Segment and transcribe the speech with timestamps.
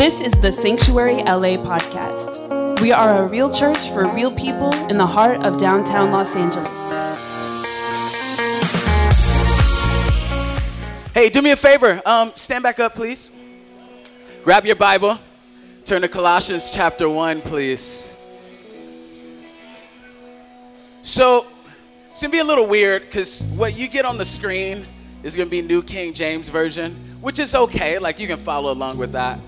[0.00, 2.80] This is the Sanctuary LA podcast.
[2.80, 6.90] We are a real church for real people in the heart of downtown Los Angeles.
[11.12, 12.00] Hey, do me a favor.
[12.06, 13.30] Um, stand back up, please.
[14.42, 15.18] Grab your Bible.
[15.84, 18.18] Turn to Colossians chapter 1, please.
[21.02, 21.46] So,
[22.08, 24.82] it's going to be a little weird because what you get on the screen
[25.22, 27.98] is going to be New King James Version, which is okay.
[27.98, 29.38] Like, you can follow along with that.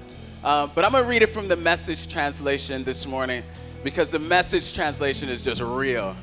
[0.44, 3.44] Uh, but I'm going to read it from the message translation this morning
[3.84, 6.16] because the message translation is just real,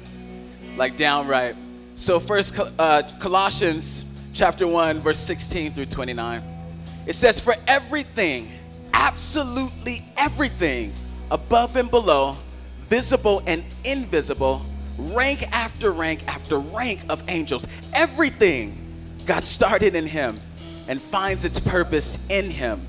[0.75, 1.55] like downright.
[1.95, 6.43] So, first, uh, Colossians chapter 1, verse 16 through 29.
[7.07, 8.51] It says, For everything,
[8.93, 10.93] absolutely everything,
[11.31, 12.33] above and below,
[12.81, 14.65] visible and invisible,
[14.97, 18.77] rank after rank after rank of angels, everything
[19.25, 20.35] got started in Him
[20.89, 22.85] and finds its purpose in Him.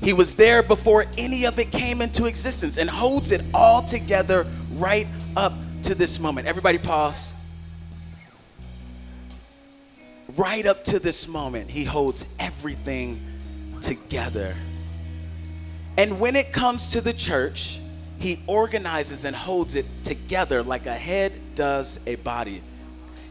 [0.00, 4.46] He was there before any of it came into existence and holds it all together
[4.74, 6.46] right up to this moment.
[6.46, 7.34] Everybody, pause.
[10.36, 13.20] Right up to this moment, He holds everything
[13.80, 14.54] together.
[15.96, 17.80] And when it comes to the church,
[18.18, 22.62] He organizes and holds it together like a head does a body.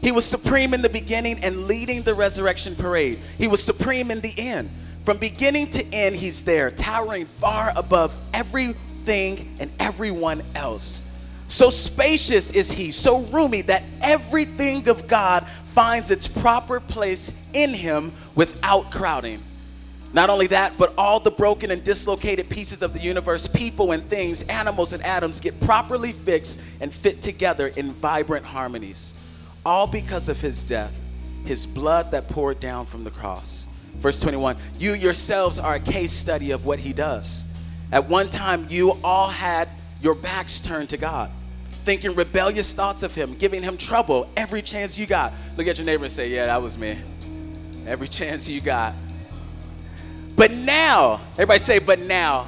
[0.00, 3.18] He was supreme in the beginning and leading the resurrection parade.
[3.36, 4.70] He was supreme in the end.
[5.08, 11.02] From beginning to end, he's there, towering far above everything and everyone else.
[11.46, 17.72] So spacious is he, so roomy that everything of God finds its proper place in
[17.72, 19.42] him without crowding.
[20.12, 24.06] Not only that, but all the broken and dislocated pieces of the universe, people and
[24.10, 29.14] things, animals and atoms get properly fixed and fit together in vibrant harmonies.
[29.64, 31.00] All because of his death,
[31.46, 33.67] his blood that poured down from the cross.
[33.98, 37.46] Verse 21 You yourselves are a case study of what he does.
[37.90, 39.68] At one time, you all had
[40.02, 41.30] your backs turned to God,
[41.84, 45.32] thinking rebellious thoughts of him, giving him trouble every chance you got.
[45.56, 46.98] Look at your neighbor and say, Yeah, that was me.
[47.86, 48.94] Every chance you got.
[50.36, 52.46] But now, everybody say, But now.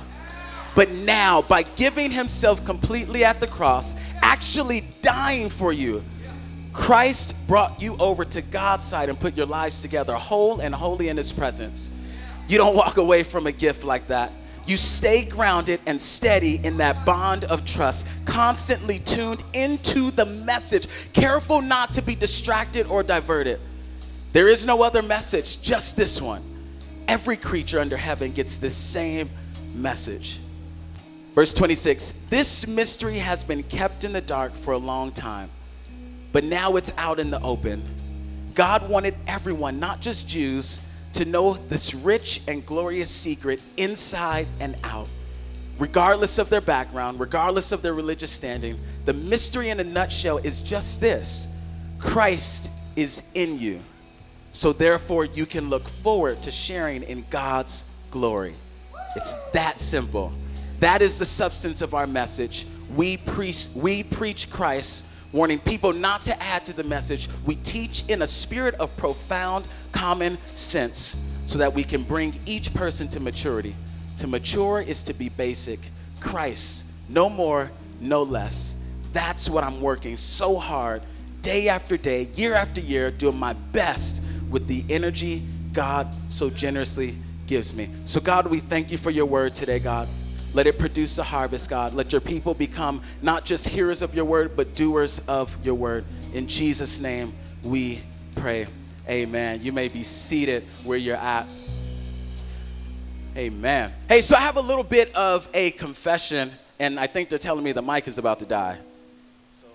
[0.76, 6.04] But now, by giving himself completely at the cross, actually dying for you,
[6.72, 11.08] Christ brought you over to God's side and put your lives together whole and holy
[11.08, 11.91] in His presence.
[12.48, 14.32] You don't walk away from a gift like that.
[14.66, 20.86] You stay grounded and steady in that bond of trust, constantly tuned into the message,
[21.12, 23.59] careful not to be distracted or diverted.
[24.32, 26.42] There is no other message, just this one.
[27.09, 29.28] Every creature under heaven gets this same
[29.75, 30.38] message.
[31.34, 35.50] Verse 26 This mystery has been kept in the dark for a long time
[36.32, 37.82] but now it's out in the open.
[38.54, 40.80] God wanted everyone, not just Jews,
[41.14, 45.08] to know this rich and glorious secret inside and out.
[45.78, 50.60] Regardless of their background, regardless of their religious standing, the mystery in a nutshell is
[50.60, 51.48] just this
[51.98, 53.80] Christ is in you.
[54.52, 58.54] So therefore, you can look forward to sharing in God's glory.
[59.16, 60.32] It's that simple.
[60.80, 62.66] That is the substance of our message.
[62.94, 67.28] We preach, we preach Christ warning people not to add to the message.
[67.44, 72.72] We teach in a spirit of profound common sense so that we can bring each
[72.74, 73.74] person to maturity.
[74.18, 75.80] To mature is to be basic.
[76.20, 77.70] Christ, no more,
[78.00, 78.76] no less.
[79.12, 81.02] That's what I'm working so hard,
[81.42, 85.42] day after day, year after year, doing my best with the energy
[85.72, 87.16] God so generously
[87.47, 87.88] gives me.
[88.04, 90.08] So, God, we thank you for your word today, God.
[90.52, 91.94] Let it produce a harvest, God.
[91.94, 96.04] Let your people become not just hearers of your word, but doers of your word.
[96.34, 98.02] In Jesus' name, we
[98.34, 98.66] pray.
[99.08, 99.60] Amen.
[99.62, 101.46] You may be seated where you're at.
[103.36, 103.92] Amen.
[104.08, 106.50] Hey, so I have a little bit of a confession,
[106.80, 108.76] and I think they're telling me the mic is about to die.
[109.60, 109.68] So,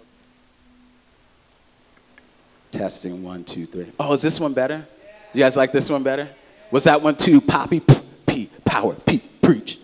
[2.72, 3.92] testing one, two, three.
[3.98, 4.86] Oh, is this one better?
[5.34, 6.30] You guys like this one better?
[6.70, 7.82] Was that one too poppy?
[8.26, 9.80] P, power, P, preach.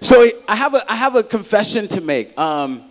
[0.00, 2.36] So I have a, I have a confession to make.
[2.38, 2.84] Um,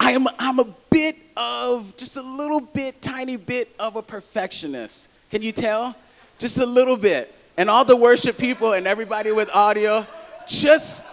[0.00, 5.10] I am, I'm a bit of, just a little bit, tiny bit of a perfectionist.
[5.30, 5.96] Can you tell?
[6.38, 7.34] Just a little bit.
[7.56, 10.06] And all the worship people and everybody with audio,
[10.48, 11.04] just,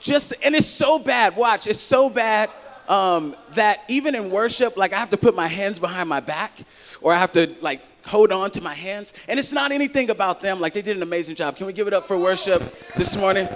[0.00, 1.36] just, and it's so bad.
[1.36, 2.50] Watch, it's so bad
[2.88, 6.52] um, that even in worship, like I have to put my hands behind my back,
[7.00, 9.12] or I have to like hold on to my hands.
[9.28, 10.60] And it's not anything about them.
[10.60, 11.56] Like they did an amazing job.
[11.56, 12.62] Can we give it up for worship
[12.96, 13.48] this morning?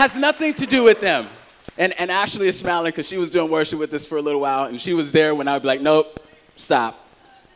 [0.00, 1.26] Has nothing to do with them.
[1.76, 4.40] And, and Ashley is smiling because she was doing worship with us for a little
[4.40, 6.26] while, and she was there when I would be like, nope,
[6.56, 7.06] stop,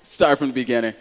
[0.02, 0.92] start from the beginning.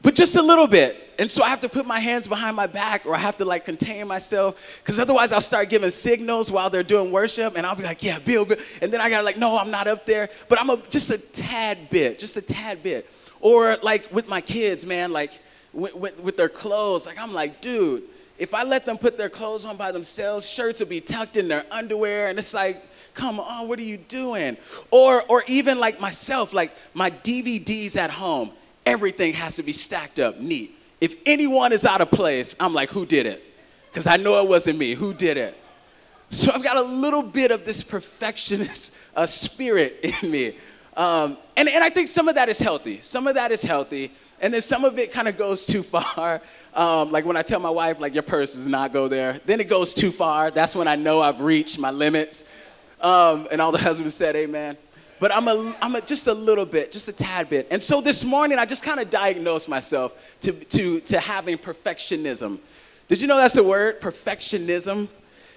[0.00, 1.10] But just a little bit.
[1.18, 3.44] And so I have to put my hands behind my back or I have to
[3.44, 7.76] like contain myself because otherwise I'll start giving signals while they're doing worship and I'll
[7.76, 8.56] be like, yeah, Bill, Bill.
[8.80, 10.30] And then I gotta like, no, I'm not up there.
[10.48, 13.08] But I'm a, just a tad bit, just a tad bit.
[13.40, 15.38] Or like with my kids, man, like
[15.74, 18.04] with, with, with their clothes, like I'm like, dude,
[18.42, 21.46] if I let them put their clothes on by themselves, shirts will be tucked in
[21.46, 22.84] their underwear and it's like,
[23.14, 24.56] come on, what are you doing?
[24.90, 28.50] Or, or even like myself, like my DVDs at home,
[28.84, 30.76] everything has to be stacked up neat.
[31.00, 33.44] If anyone is out of place, I'm like, who did it?
[33.86, 34.94] Because I know it wasn't me.
[34.94, 35.56] Who did it?
[36.28, 40.56] So I've got a little bit of this perfectionist uh, spirit in me.
[40.96, 42.98] Um, and, and I think some of that is healthy.
[42.98, 44.10] Some of that is healthy.
[44.42, 46.42] And then some of it kind of goes too far.
[46.74, 49.40] Um, like when I tell my wife, like, your purse does not go there.
[49.46, 50.50] Then it goes too far.
[50.50, 52.44] That's when I know I've reached my limits.
[53.00, 54.76] Um, and all the husbands said, Amen.
[55.20, 57.68] But I'm, a, I'm a, just a little bit, just a tad bit.
[57.70, 62.58] And so this morning, I just kind of diagnosed myself to, to, to having perfectionism.
[63.06, 64.00] Did you know that's a word?
[64.00, 65.08] Perfectionism?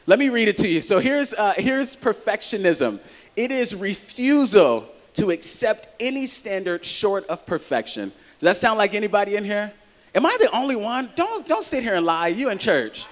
[0.05, 0.81] Let me read it to you.
[0.81, 2.99] So here's, uh, here's perfectionism
[3.35, 8.11] it is refusal to accept any standard short of perfection.
[8.45, 9.73] Does that sound like anybody in here?
[10.13, 11.09] Am I the only one?
[11.15, 12.27] Don't, don't sit here and lie.
[12.27, 13.07] You in church.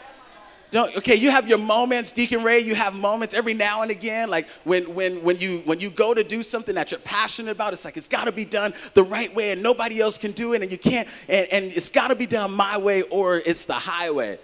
[0.69, 2.59] Don't, okay, you have your moments, Deacon Ray.
[2.59, 6.13] You have moments every now and again, like when, when, when, you, when you go
[6.13, 7.73] to do something that you're passionate about.
[7.73, 10.53] It's like it's got to be done the right way, and nobody else can do
[10.53, 11.07] it, and you can't.
[11.27, 14.37] And, and it's got to be done my way, or it's the highway.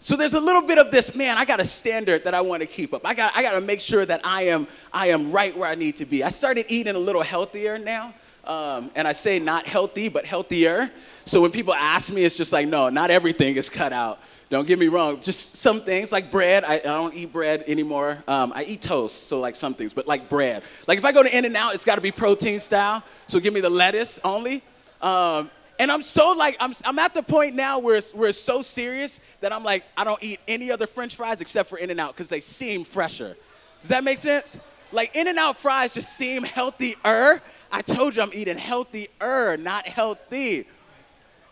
[0.00, 1.38] So there's a little bit of this, man.
[1.38, 3.02] I got a standard that I want to keep up.
[3.06, 5.76] I got, I got to make sure that I am, I am right where I
[5.76, 6.24] need to be.
[6.24, 8.12] I started eating a little healthier now.
[8.44, 10.90] Um, and I say not healthy, but healthier.
[11.24, 14.20] So when people ask me, it's just like, no, not everything is cut out.
[14.48, 15.20] Don't get me wrong.
[15.20, 16.64] Just some things like bread.
[16.64, 18.22] I, I don't eat bread anymore.
[18.26, 20.62] Um, I eat toast, so like some things, but like bread.
[20.86, 23.02] Like if I go to In-N-Out, it's got to be protein style.
[23.28, 24.62] So give me the lettuce only.
[25.00, 28.38] Um, and I'm so like, I'm, I'm at the point now where it's, where it's
[28.38, 32.14] so serious that I'm like, I don't eat any other french fries except for In-N-Out
[32.14, 33.36] because they seem fresher.
[33.80, 34.60] Does that make sense?
[34.90, 37.40] Like In-N-Out fries just seem healthier.
[37.72, 40.66] I told you I'm eating healthier, not healthy.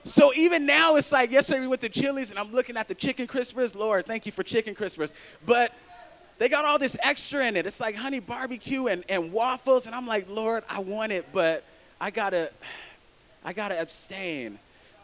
[0.05, 2.95] So even now, it's like yesterday we went to Chili's and I'm looking at the
[2.95, 3.75] chicken crispers.
[3.75, 5.13] Lord, thank you for chicken crispers.
[5.47, 5.73] But
[6.39, 7.67] they got all this extra in it.
[7.67, 9.87] It's like honey barbecue and, and waffles.
[9.87, 11.65] And I'm like, Lord, I want it, but
[12.01, 12.51] I gotta,
[13.45, 14.59] I gotta abstain.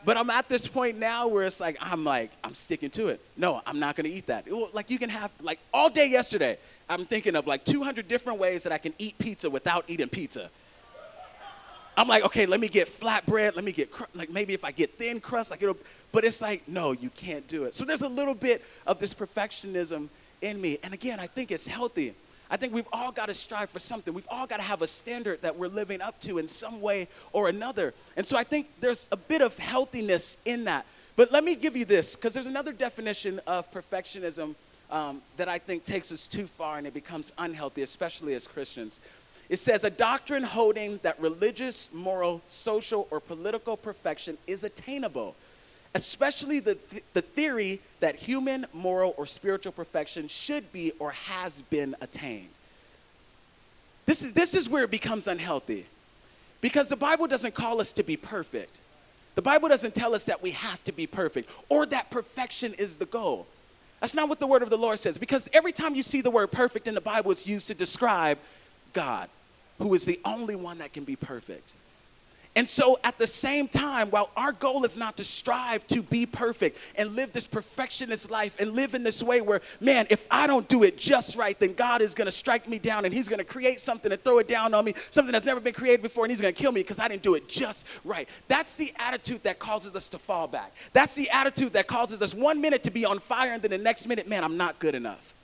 [0.04, 3.20] But I'm at this point now where it's like, I'm like, I'm sticking to it.
[3.36, 4.46] No, I'm not gonna eat that.
[4.46, 6.58] It, like you can have, like all day yesterday,
[6.88, 10.50] I'm thinking of like 200 different ways that I can eat pizza without eating pizza.
[11.96, 13.56] I'm like, okay, let me get flatbread.
[13.56, 15.78] Let me get, cr- like, maybe if I get thin crust, like it'll,
[16.12, 17.75] but it's like, no, you can't do it.
[17.75, 20.08] So there's a little bit of this perfectionism
[20.43, 20.78] in me.
[20.82, 22.14] And again, I think it's healthy.
[22.50, 24.14] I think we've all got to strive for something.
[24.14, 27.08] We've all got to have a standard that we're living up to in some way
[27.32, 27.94] or another.
[28.16, 30.87] And so I think there's a bit of healthiness in that.
[31.16, 34.54] But let me give you this, because there's another definition of perfectionism
[34.90, 39.00] um, that I think takes us too far and it becomes unhealthy, especially as Christians.
[39.48, 45.37] It says a doctrine holding that religious, moral, social, or political perfection is attainable,
[45.94, 51.62] especially the, th- the theory that human, moral, or spiritual perfection should be or has
[51.62, 52.48] been attained.
[54.04, 55.87] This is, this is where it becomes unhealthy
[56.60, 58.81] because the Bible doesn't call us to be perfect.
[59.37, 62.97] The Bible doesn't tell us that we have to be perfect or that perfection is
[62.97, 63.47] the goal.
[64.00, 66.30] That's not what the word of the Lord says because every time you see the
[66.30, 68.38] word perfect in the Bible, it's used to describe
[68.92, 69.28] God
[69.78, 71.75] who is the only one that can be perfect.
[72.56, 76.25] And so, at the same time, while our goal is not to strive to be
[76.25, 80.47] perfect and live this perfectionist life and live in this way where, man, if I
[80.47, 83.45] don't do it just right, then God is gonna strike me down and He's gonna
[83.45, 86.33] create something and throw it down on me, something that's never been created before, and
[86.33, 88.26] He's gonna kill me because I didn't do it just right.
[88.49, 90.75] That's the attitude that causes us to fall back.
[90.95, 93.85] That's the attitude that causes us one minute to be on fire and then the
[93.85, 95.36] next minute, man, I'm not good enough.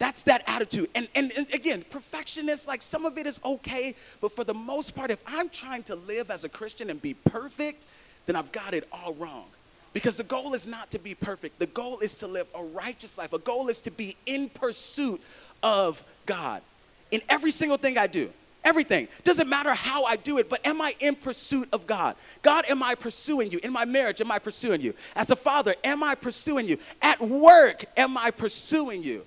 [0.00, 0.88] That's that attitude.
[0.94, 4.96] And, and, and, again, perfectionist, like some of it is okay, but for the most
[4.96, 7.84] part, if I'm trying to live as a Christian and be perfect,
[8.24, 9.44] then I've got it all wrong.
[9.92, 13.18] Because the goal is not to be perfect, the goal is to live a righteous
[13.18, 13.34] life.
[13.34, 15.20] A goal is to be in pursuit
[15.62, 16.62] of God
[17.10, 18.30] in every single thing I do.
[18.64, 19.06] Everything.
[19.24, 22.16] Doesn't matter how I do it, but am I in pursuit of God?
[22.40, 23.60] God, am I pursuing you?
[23.62, 24.94] In my marriage, am I pursuing you?
[25.14, 26.78] As a father, am I pursuing you?
[27.02, 29.26] At work, am I pursuing you?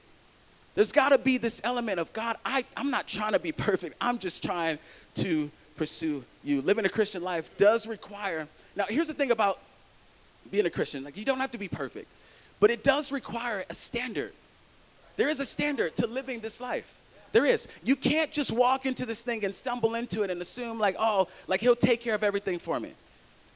[0.75, 3.95] There's got to be this element of God, I, I'm not trying to be perfect.
[4.01, 4.79] I'm just trying
[5.15, 6.61] to pursue you.
[6.61, 9.59] Living a Christian life does require, now here's the thing about
[10.51, 12.07] being a Christian like, you don't have to be perfect,
[12.59, 14.33] but it does require a standard.
[15.15, 16.97] There is a standard to living this life.
[17.33, 17.67] There is.
[17.83, 21.27] You can't just walk into this thing and stumble into it and assume, like, oh,
[21.47, 22.93] like he'll take care of everything for me.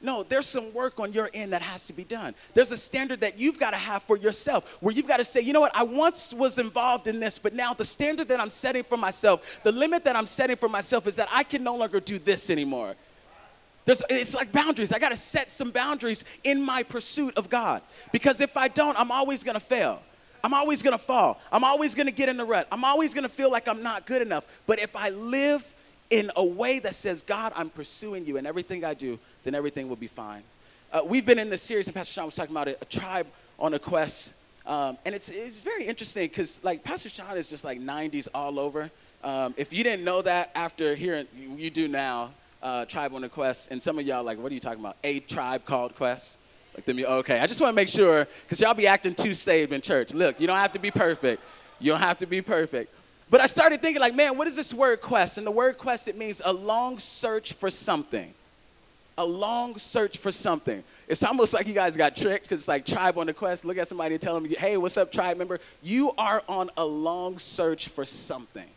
[0.00, 2.34] No, there's some work on your end that has to be done.
[2.54, 5.40] There's a standard that you've got to have for yourself where you've got to say,
[5.40, 8.50] you know what, I once was involved in this, but now the standard that I'm
[8.50, 11.76] setting for myself, the limit that I'm setting for myself is that I can no
[11.76, 12.94] longer do this anymore.
[13.86, 14.92] There's, it's like boundaries.
[14.92, 17.82] I got to set some boundaries in my pursuit of God.
[18.12, 20.02] Because if I don't, I'm always going to fail.
[20.44, 21.40] I'm always going to fall.
[21.50, 22.68] I'm always going to get in the rut.
[22.70, 24.46] I'm always going to feel like I'm not good enough.
[24.66, 25.66] But if I live
[26.10, 29.88] in a way that says, God, I'm pursuing you in everything I do, then everything
[29.88, 30.42] will be fine.
[30.92, 33.26] Uh, we've been in this series, and Pastor Sean was talking about it, a tribe
[33.58, 34.32] on a quest.
[34.66, 38.58] Um, and it's, it's very interesting because, like, Pastor Sean is just like 90s all
[38.58, 38.90] over.
[39.22, 42.30] Um, if you didn't know that after hearing, you, you do now
[42.62, 44.96] uh, tribe on a quest, and some of y'all like, what are you talking about?
[45.04, 46.38] A tribe called Quest.
[46.86, 47.40] Like okay.
[47.40, 50.14] I just want to make sure because y'all be acting too saved in church.
[50.14, 51.42] Look, you don't have to be perfect.
[51.80, 52.94] You don't have to be perfect.
[53.30, 55.38] But I started thinking, like, man, what is this word quest?
[55.38, 58.32] And the word quest, it means a long search for something.
[59.18, 60.82] A long search for something.
[61.08, 63.64] It's almost like you guys got tricked because it's like tribe on the quest.
[63.64, 65.58] Look at somebody and tell them, hey, what's up, tribe member?
[65.82, 68.68] You are on a long search for something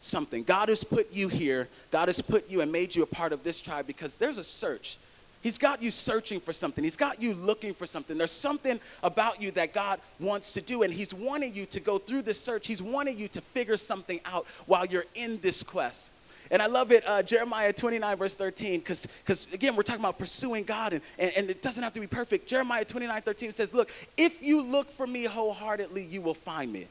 [0.00, 0.42] something.
[0.42, 1.68] God has put you here.
[1.90, 4.44] God has put you and made you a part of this tribe because there's a
[4.44, 4.98] search.
[5.42, 6.84] He's got you searching for something.
[6.84, 8.18] He's got you looking for something.
[8.18, 11.98] There's something about you that God wants to do, and He's wanting you to go
[11.98, 12.66] through this search.
[12.66, 16.10] He's wanting you to figure something out while you're in this quest.
[16.50, 19.06] And I love it, uh, Jeremiah 29, verse 13, because
[19.52, 22.48] again, we're talking about pursuing God, and, and, and it doesn't have to be perfect.
[22.48, 26.86] Jeremiah 29, 13 says, Look, if you look for me wholeheartedly, you will find me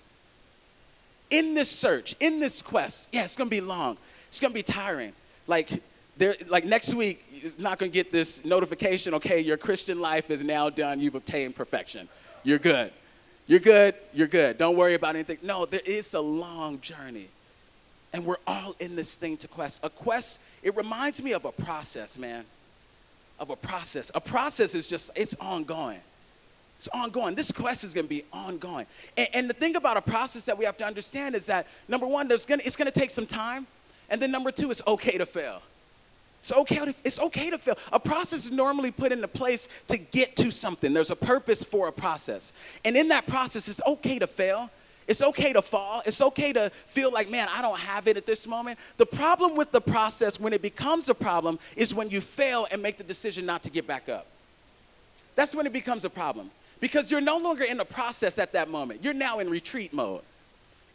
[1.29, 3.97] in this search, in this quest, yeah, it's gonna be long.
[4.27, 5.13] It's gonna be tiring.
[5.47, 5.81] Like,
[6.17, 10.43] there, like next week, you're not gonna get this notification, okay, your Christian life is
[10.43, 12.07] now done, you've obtained perfection.
[12.43, 12.91] You're good.
[13.47, 14.59] You're good, you're good.
[14.59, 15.39] Don't worry about anything.
[15.41, 17.29] No, there is a long journey.
[18.13, 19.83] And we're all in this thing to quest.
[19.83, 22.45] A quest, it reminds me of a process, man.
[23.39, 24.11] Of a process.
[24.13, 25.99] A process is just, it's ongoing.
[26.77, 27.35] It's ongoing.
[27.35, 28.85] This quest is going to be ongoing.
[29.17, 32.07] And, and, the thing about a process that we have to understand is that number
[32.07, 33.67] one, there's gonna, it's going to take some time.
[34.09, 35.61] And then number two, it's okay to fail.
[36.39, 37.77] It's okay, to, it's okay to fail.
[37.91, 40.93] A process is normally put into place to get to something.
[40.93, 42.53] There's a purpose for a process.
[42.85, 44.69] And in that process, it's okay to fail.
[45.07, 46.01] It's okay to fall.
[46.05, 48.79] It's okay to feel like, man, I don't have it at this moment.
[48.97, 52.81] The problem with the process, when it becomes a problem, is when you fail and
[52.81, 54.27] make the decision not to get back up.
[55.35, 58.69] That's when it becomes a problem because you're no longer in the process at that
[58.69, 59.03] moment.
[59.03, 60.21] You're now in retreat mode.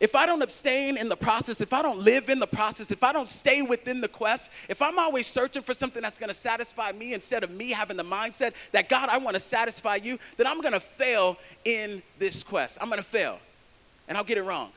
[0.01, 3.05] If I don't abstain in the process, if I don't live in the process, if
[3.05, 6.93] I don't stay within the quest, if I'm always searching for something that's gonna satisfy
[6.93, 10.61] me instead of me having the mindset that God, I wanna satisfy you, then I'm
[10.61, 12.79] gonna fail in this quest.
[12.81, 13.39] I'm gonna fail
[14.09, 14.71] and I'll get it wrong.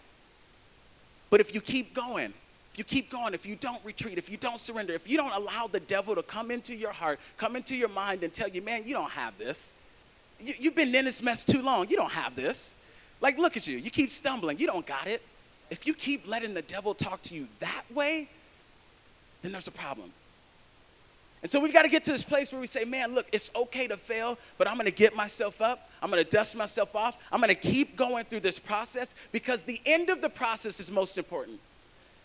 [1.29, 2.33] But if you keep going,
[2.71, 5.33] if you keep going, if you don't retreat, if you don't surrender, if you don't
[5.33, 8.61] allow the devil to come into your heart, come into your mind and tell you,
[8.61, 9.73] man, you don't have this
[10.39, 11.87] you, you've been in this mess too long.
[11.89, 12.75] You don't have this.
[13.21, 13.77] Like, look at you.
[13.77, 14.59] You keep stumbling.
[14.59, 15.21] You don't got it.
[15.69, 18.29] If you keep letting the devil talk to you that way,
[19.41, 20.11] then there's a problem.
[21.41, 23.51] And so we've got to get to this place where we say, man, look, it's
[23.55, 25.89] okay to fail, but I'm going to get myself up.
[26.01, 27.17] I'm going to dust myself off.
[27.31, 30.89] I'm going to keep going through this process because the end of the process is
[30.89, 31.59] most important.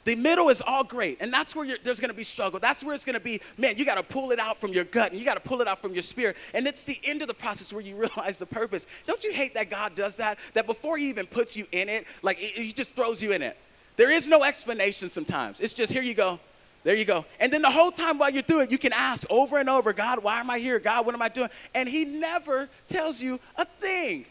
[0.04, 2.58] The middle is all great, and that's where there's gonna be struggle.
[2.58, 5.20] That's where it's gonna be, man, you gotta pull it out from your gut and
[5.20, 6.36] you gotta pull it out from your spirit.
[6.54, 8.86] And it's the end of the process where you realize the purpose.
[9.06, 10.38] Don't you hate that God does that?
[10.54, 13.56] That before He even puts you in it, like He just throws you in it.
[13.96, 15.60] There is no explanation sometimes.
[15.60, 16.40] It's just, here you go.
[16.84, 17.24] There you go.
[17.38, 19.92] And then the whole time while you're through it, you can ask over and over,
[19.92, 20.80] God, why am I here?
[20.80, 21.50] God, what am I doing?
[21.74, 24.26] And He never tells you a thing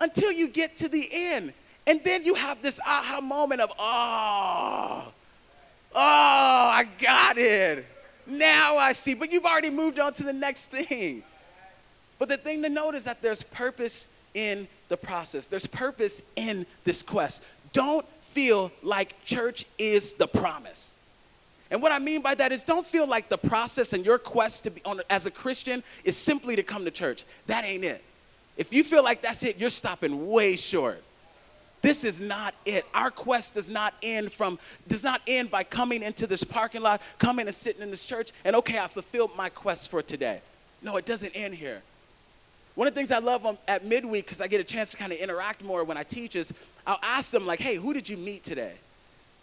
[0.00, 1.52] until you get to the end.
[1.86, 5.12] And then you have this aha moment of, oh,
[5.94, 7.86] oh, I got it.
[8.26, 9.14] Now I see.
[9.14, 11.22] But you've already moved on to the next thing.
[12.18, 16.66] But the thing to note is that there's purpose in the process, there's purpose in
[16.84, 17.42] this quest.
[17.72, 20.94] Don't feel like church is the promise.
[21.70, 24.64] And what I mean by that is don't feel like the process and your quest
[24.64, 27.24] to be on as a Christian is simply to come to church.
[27.46, 28.04] That ain't it.
[28.56, 31.02] If you feel like that's it, you're stopping way short.
[31.82, 32.86] This is not it.
[32.94, 34.58] Our quest does not end from
[34.88, 38.30] does not end by coming into this parking lot, coming and sitting in this church,
[38.44, 40.40] and okay, I fulfilled my quest for today.
[40.80, 41.82] No, it doesn't end here.
[42.74, 45.12] One of the things I love at midweek, because I get a chance to kind
[45.12, 46.54] of interact more when I teach, is
[46.86, 48.72] I'll ask them, like, hey, who did you meet today?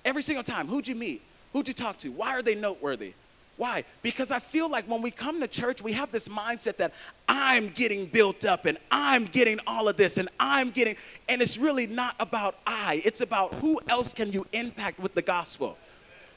[0.03, 1.21] Every single time, who'd you meet?
[1.53, 2.09] Who'd you talk to?
[2.09, 3.13] Why are they noteworthy?
[3.59, 3.83] Why?
[4.03, 6.93] Because I feel like when we come to church, we have this mindset that
[7.27, 10.95] I'm getting built up and I'm getting all of this and I'm getting,
[11.27, 13.01] and it's really not about I.
[13.03, 15.77] It's about who else can you impact with the gospel.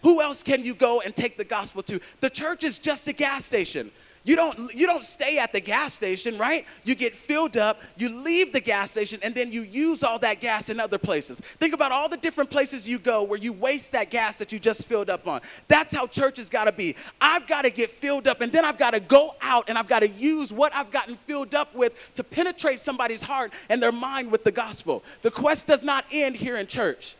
[0.02, 2.00] Who else can you go and take the gospel to?
[2.18, 3.92] The church is just a gas station.
[4.24, 6.64] You don't, you don't stay at the gas station, right?
[6.84, 10.40] You get filled up, you leave the gas station, and then you use all that
[10.40, 11.40] gas in other places.
[11.40, 14.60] Think about all the different places you go where you waste that gas that you
[14.60, 15.40] just filled up on.
[15.66, 16.94] That's how church has got to be.
[17.20, 19.88] I've got to get filled up, and then I've got to go out and I've
[19.88, 23.92] got to use what I've gotten filled up with to penetrate somebody's heart and their
[23.92, 25.02] mind with the gospel.
[25.22, 27.16] The quest does not end here in church,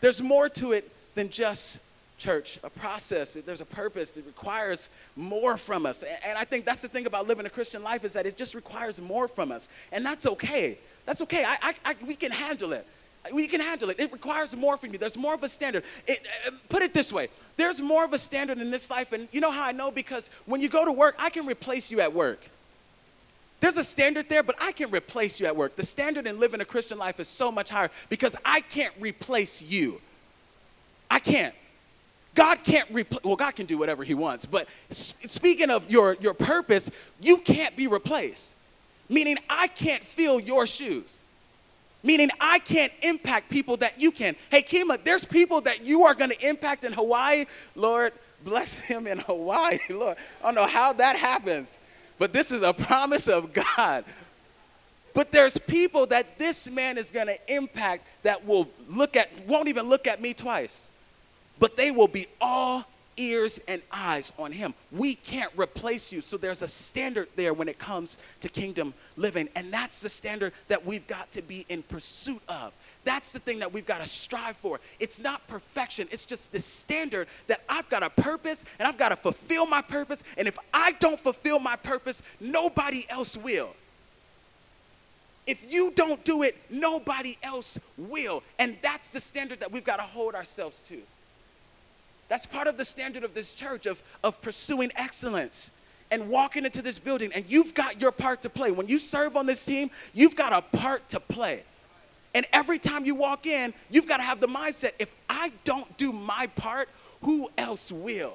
[0.00, 1.80] there's more to it than just
[2.18, 3.34] church, a process.
[3.34, 4.16] There's a purpose.
[4.16, 6.02] It requires more from us.
[6.24, 8.54] And I think that's the thing about living a Christian life is that it just
[8.54, 9.68] requires more from us.
[9.92, 10.78] And that's okay.
[11.04, 11.44] That's okay.
[11.44, 12.86] I, I, I, we can handle it.
[13.32, 13.98] We can handle it.
[13.98, 14.98] It requires more from you.
[14.98, 15.82] There's more of a standard.
[16.06, 19.12] It, uh, put it this way there's more of a standard in this life.
[19.12, 19.90] And you know how I know?
[19.90, 22.40] Because when you go to work, I can replace you at work.
[23.60, 25.76] There's a standard there, but I can replace you at work.
[25.76, 29.62] The standard in living a Christian life is so much higher because I can't replace
[29.62, 30.00] you.
[31.10, 31.54] I can't.
[32.36, 36.34] God can't replace, well, God can do whatever He wants, but speaking of your, your
[36.34, 38.54] purpose, you can't be replaced.
[39.08, 41.24] Meaning, I can't fill your shoes.
[42.02, 44.36] Meaning, I can't impact people that you can.
[44.50, 47.46] Hey, Kima, there's people that you are going to impact in Hawaii.
[47.74, 48.12] Lord,
[48.44, 49.78] bless him in Hawaii.
[49.90, 51.80] Lord, I don't know how that happens,
[52.18, 54.04] but this is a promise of God.
[55.14, 59.68] But there's people that this man is going to impact that will look at, won't
[59.68, 60.90] even look at me twice
[61.58, 62.84] but they will be all
[63.16, 64.74] ears and eyes on him.
[64.92, 66.20] We can't replace you.
[66.20, 69.48] So there's a standard there when it comes to kingdom living.
[69.54, 72.72] And that's the standard that we've got to be in pursuit of.
[73.04, 74.80] That's the thing that we've got to strive for.
[75.00, 79.10] It's not perfection, it's just the standard that I've got a purpose and I've got
[79.10, 80.22] to fulfill my purpose.
[80.36, 83.70] And if I don't fulfill my purpose, nobody else will.
[85.46, 88.42] If you don't do it, nobody else will.
[88.58, 91.00] And that's the standard that we've got to hold ourselves to.
[92.28, 95.70] That's part of the standard of this church of, of pursuing excellence
[96.10, 97.32] and walking into this building.
[97.32, 98.70] And you've got your part to play.
[98.70, 101.62] When you serve on this team, you've got a part to play.
[102.34, 105.96] And every time you walk in, you've got to have the mindset if I don't
[105.96, 106.88] do my part,
[107.22, 108.34] who else will?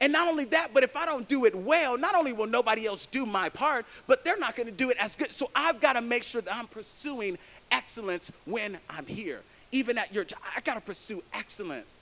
[0.00, 2.86] And not only that, but if I don't do it well, not only will nobody
[2.86, 5.32] else do my part, but they're not going to do it as good.
[5.32, 7.38] So I've got to make sure that I'm pursuing
[7.70, 9.40] excellence when I'm here.
[9.72, 11.94] Even at your job, I got to pursue excellence.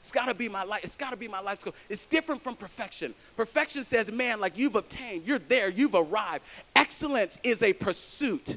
[0.00, 0.84] It's got to be my life.
[0.84, 1.74] It's got to be my life's goal.
[1.88, 3.14] It's different from perfection.
[3.36, 6.44] Perfection says, man, like you've obtained, you're there, you've arrived.
[6.76, 8.56] Excellence is a pursuit.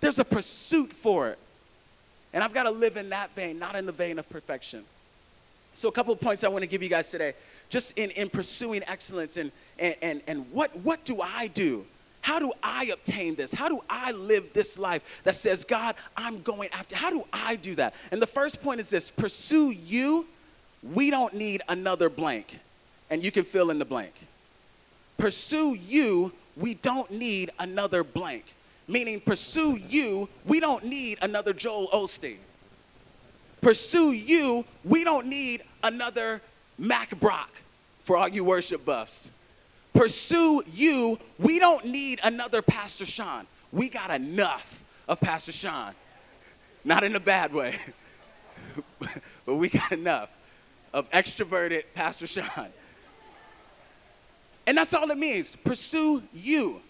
[0.00, 1.38] There's a pursuit for it.
[2.32, 4.84] And I've got to live in that vein, not in the vein of perfection.
[5.74, 7.34] So, a couple points I want to give you guys today,
[7.68, 11.84] just in, in pursuing excellence and, and, and, and what, what do I do?
[12.20, 13.52] How do I obtain this?
[13.52, 16.96] How do I live this life that says, God, I'm going after?
[16.96, 17.92] How do I do that?
[18.12, 20.26] And the first point is this pursue you
[20.92, 22.58] we don't need another blank.
[23.10, 24.12] And you can fill in the blank.
[25.16, 28.44] Pursue you, we don't need another blank.
[28.86, 32.36] Meaning, pursue you, we don't need another Joel Osteen.
[33.60, 36.42] Pursue you, we don't need another
[36.78, 37.50] Mack Brock
[38.00, 39.30] for all you worship buffs.
[39.94, 43.46] Pursue you, we don't need another Pastor Sean.
[43.72, 45.92] We got enough of Pastor Sean.
[46.84, 47.76] Not in a bad way,
[49.46, 50.28] but we got enough
[50.94, 52.68] of extroverted Pastor Sean.
[54.66, 55.56] And that's all it means.
[55.56, 56.80] Pursue you.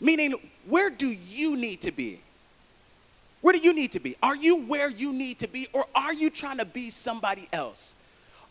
[0.00, 0.34] Meaning,
[0.66, 2.20] where do you need to be?
[3.40, 4.16] Where do you need to be?
[4.22, 7.94] Are you where you need to be, or are you trying to be somebody else?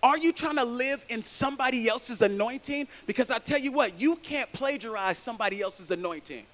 [0.02, 2.88] Are you trying to live in somebody else's anointing?
[3.06, 6.46] Because I tell you what, you can't plagiarize somebody else's anointing.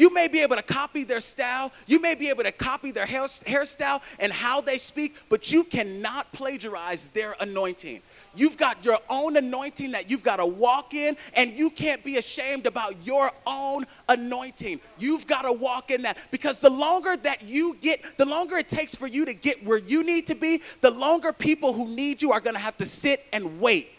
[0.00, 3.04] You may be able to copy their style, you may be able to copy their
[3.04, 8.00] hair, hairstyle and how they speak, but you cannot plagiarize their anointing.
[8.34, 12.16] You've got your own anointing that you've got to walk in, and you can't be
[12.16, 14.80] ashamed about your own anointing.
[14.98, 18.70] You've got to walk in that because the longer that you get, the longer it
[18.70, 22.22] takes for you to get where you need to be, the longer people who need
[22.22, 23.90] you are going to have to sit and wait.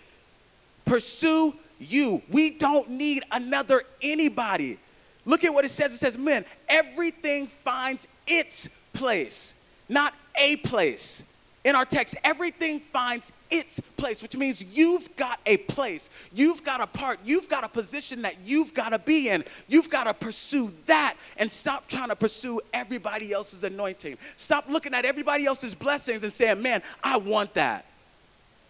[0.83, 2.23] Pursue you.
[2.27, 4.79] We don't need another anybody.
[5.25, 5.93] Look at what it says.
[5.93, 9.53] It says, men, everything finds its place,
[9.87, 11.23] not a place.
[11.63, 16.81] In our text, everything finds its place, which means you've got a place, you've got
[16.81, 19.43] a part, you've got a position that you've got to be in.
[19.67, 24.17] You've got to pursue that and stop trying to pursue everybody else's anointing.
[24.37, 27.85] Stop looking at everybody else's blessings and saying, man, I want that.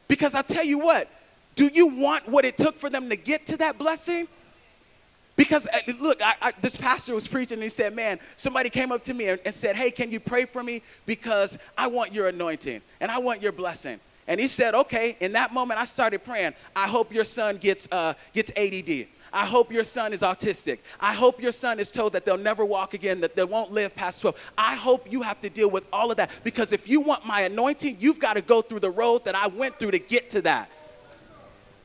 [0.09, 1.07] Because I tell you what,
[1.55, 4.27] do you want what it took for them to get to that blessing?
[5.41, 8.91] Because uh, look, I, I, this pastor was preaching and he said, Man, somebody came
[8.91, 10.83] up to me and, said, Hey, can you pray for me?
[11.07, 13.99] Because I want your anointing and I want your blessing.
[14.27, 17.87] And he said, okay, in that moment, I started praying, I hope your son gets,
[17.91, 19.07] uh, gets ADD.
[19.33, 20.77] I hope your son is autistic.
[20.99, 23.95] I hope your son is told that they'll never walk again, that they won't live
[23.95, 24.53] past 12.
[24.59, 27.41] I hope you have to deal with all of that because if you want my
[27.41, 30.43] anointing, you've got to go through the road that I went through to get to
[30.43, 30.69] that.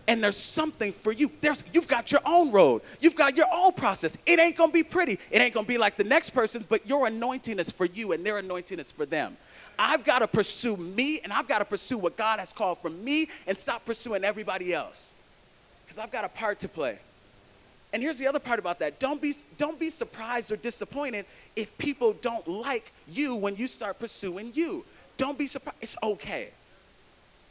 [0.08, 1.30] And there's something for you.
[1.40, 2.82] There's, you've got your own road.
[3.00, 4.16] You've got your own process.
[4.24, 5.18] It ain't gonna be pretty.
[5.30, 8.24] It ain't gonna be like the next person, but your anointing is for you and
[8.24, 9.36] their anointing is for them.
[9.78, 12.90] I've got to pursue me and I've got to pursue what God has called for
[12.90, 15.14] me and stop pursuing everybody else.
[15.84, 16.98] Because I've got a part to play.
[17.92, 18.98] And here's the other part about that.
[18.98, 23.98] Don't be, don't be surprised or disappointed if people don't like you when you start
[23.98, 24.84] pursuing you.
[25.16, 25.78] Don't be surprised.
[25.80, 26.50] It's okay.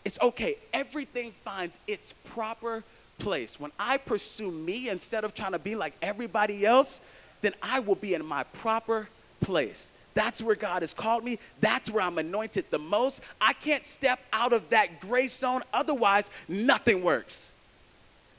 [0.05, 0.55] It's okay.
[0.71, 2.83] Everything finds its proper
[3.17, 3.59] place.
[3.59, 7.01] When I pursue me instead of trying to be like everybody else,
[7.41, 9.09] then I will be in my proper
[9.41, 9.91] place.
[10.13, 11.39] That's where God has called me.
[11.59, 13.21] That's where I'm anointed the most.
[13.41, 15.61] I can't step out of that grace zone.
[15.73, 17.53] Otherwise, nothing works.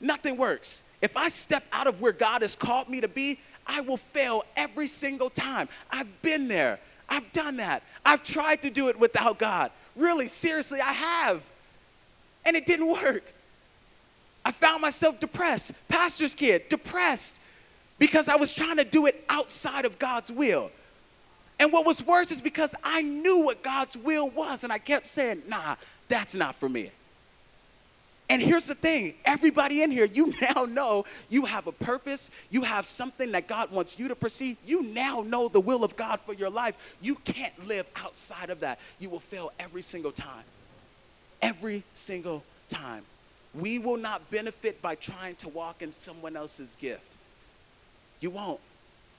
[0.01, 0.83] Nothing works.
[1.01, 4.43] If I step out of where God has called me to be, I will fail
[4.55, 5.69] every single time.
[5.91, 6.79] I've been there.
[7.09, 7.83] I've done that.
[8.05, 9.71] I've tried to do it without God.
[9.95, 11.43] Really, seriously, I have.
[12.47, 13.23] And it didn't work.
[14.43, 17.39] I found myself depressed, pastor's kid, depressed,
[17.99, 20.71] because I was trying to do it outside of God's will.
[21.59, 25.07] And what was worse is because I knew what God's will was, and I kept
[25.07, 25.75] saying, nah,
[26.07, 26.91] that's not for me.
[28.29, 32.61] And here's the thing everybody in here, you now know you have a purpose, you
[32.61, 34.57] have something that God wants you to perceive.
[34.65, 36.75] You now know the will of God for your life.
[37.01, 38.79] You can't live outside of that.
[38.99, 40.43] You will fail every single time.
[41.41, 43.03] Every single time.
[43.53, 47.15] We will not benefit by trying to walk in someone else's gift.
[48.19, 48.59] You won't.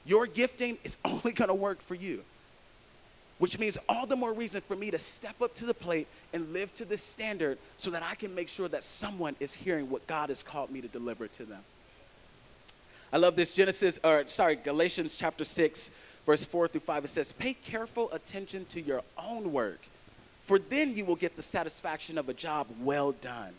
[0.04, 2.22] Your gifting is only going to work for you.
[3.38, 6.52] Which means all the more reason for me to step up to the plate and
[6.52, 10.04] live to this standard so that I can make sure that someone is hearing what
[10.08, 11.60] God has called me to deliver to them.
[13.12, 15.90] I love this Genesis, or sorry, Galatians chapter 6,
[16.26, 17.04] verse 4 through 5.
[17.04, 19.80] It says, Pay careful attention to your own work,
[20.48, 23.52] for then you will get the satisfaction of a job well done.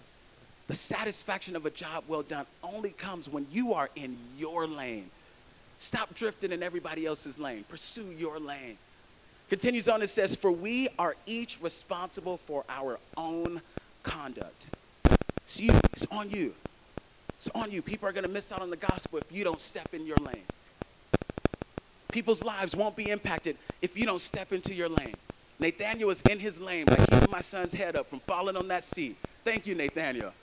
[0.67, 5.10] The satisfaction of a job well done only comes when you are in your lane
[5.80, 7.63] Stop drifting in everybody else's lane.
[7.69, 8.78] Pursue your lane.
[9.49, 13.62] Continues on, and says, For we are each responsible for our own
[14.04, 14.67] conduct.
[15.45, 16.54] It's you, it's on you.
[17.38, 17.82] It's on you.
[17.82, 20.17] People are going to miss out on the gospel if you don't step in your
[20.17, 20.43] lane.
[22.12, 25.15] People's lives won't be impacted if you don't step into your lane.
[25.60, 28.84] Nathaniel is in his lane by keeping my son's head up from falling on that
[28.84, 29.17] seat.
[29.43, 30.34] Thank you, Nathaniel.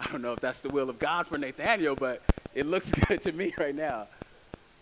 [0.00, 2.22] I don't know if that's the will of God for Nathaniel, but
[2.54, 4.06] it looks good to me right now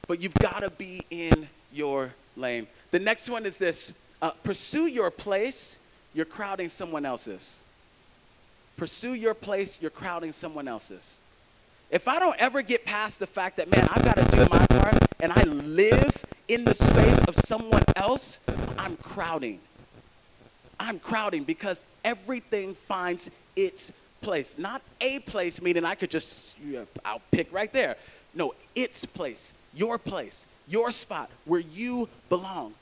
[0.06, 2.66] but you've got to be in your lane.
[2.90, 5.78] The next one is this uh, pursue your place,
[6.14, 7.64] you're crowding someone else's.
[8.76, 11.20] Pursue your place, you're crowding someone else's.
[11.90, 14.66] If I don't ever get past the fact that, man, I've got to do my
[14.66, 18.40] part and I live in the space of someone else,
[18.84, 19.60] I'm crowding.
[20.78, 24.58] I'm crowding because everything finds its place.
[24.58, 26.54] Not a place, meaning I could just,
[27.04, 27.96] I'll pick right there.
[28.34, 32.74] No, its place your place, your spot where you belong.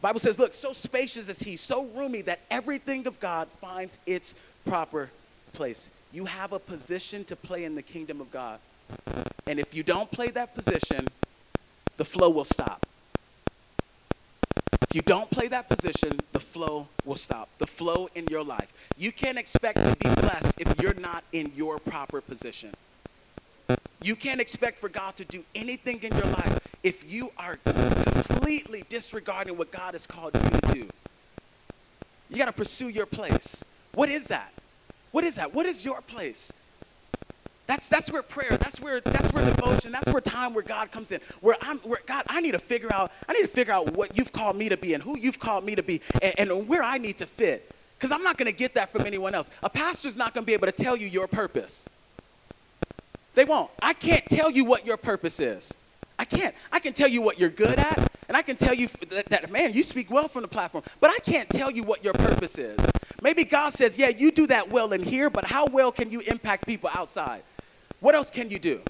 [0.00, 4.34] Bible says, look, so spacious is he, so roomy that everything of God finds its
[4.64, 5.10] proper
[5.52, 5.90] place.
[6.12, 8.58] You have a position to play in the kingdom of God.
[9.46, 11.06] And if you don't play that position,
[11.98, 12.86] the flow will stop.
[14.90, 17.48] If you don't play that position, the flow will stop.
[17.58, 18.72] The flow in your life.
[18.98, 22.72] You can't expect to be blessed if you're not in your proper position.
[24.02, 28.82] You can't expect for God to do anything in your life if you are completely
[28.88, 30.88] disregarding what God has called you to do.
[32.28, 33.62] You got to pursue your place.
[33.94, 34.52] What is that?
[35.12, 35.54] What is that?
[35.54, 36.52] What is your place?
[37.70, 41.12] That's, that's where prayer, that's where, that's where devotion, that's where time where God comes
[41.12, 41.20] in.
[41.40, 44.16] Where I'm, where God, I need to figure out, I need to figure out what
[44.16, 46.82] you've called me to be and who you've called me to be and, and where
[46.82, 47.70] I need to fit.
[47.96, 49.50] Because I'm not going to get that from anyone else.
[49.62, 51.84] A pastor's not going to be able to tell you your purpose.
[53.36, 53.70] They won't.
[53.80, 55.72] I can't tell you what your purpose is.
[56.18, 56.56] I can't.
[56.72, 59.52] I can tell you what you're good at, and I can tell you that, that,
[59.52, 62.58] man, you speak well from the platform, but I can't tell you what your purpose
[62.58, 62.78] is.
[63.22, 66.20] Maybe God says, yeah, you do that well in here, but how well can you
[66.20, 67.42] impact people outside?
[68.00, 68.80] What else can you do?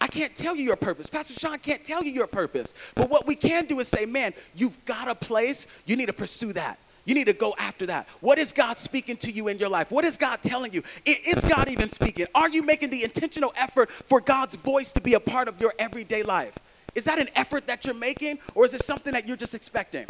[0.00, 1.08] I can't tell you your purpose.
[1.08, 2.74] Pastor Sean can't tell you your purpose.
[2.94, 6.12] But what we can do is say, man, you've got a place, you need to
[6.12, 6.78] pursue that.
[7.04, 8.06] You need to go after that.
[8.20, 9.90] What is God speaking to you in your life?
[9.90, 10.82] What is God telling you?
[11.06, 12.26] Is God even speaking?
[12.34, 15.72] Are you making the intentional effort for God's voice to be a part of your
[15.78, 16.58] everyday life?
[16.94, 20.06] Is that an effort that you're making, or is it something that you're just expecting?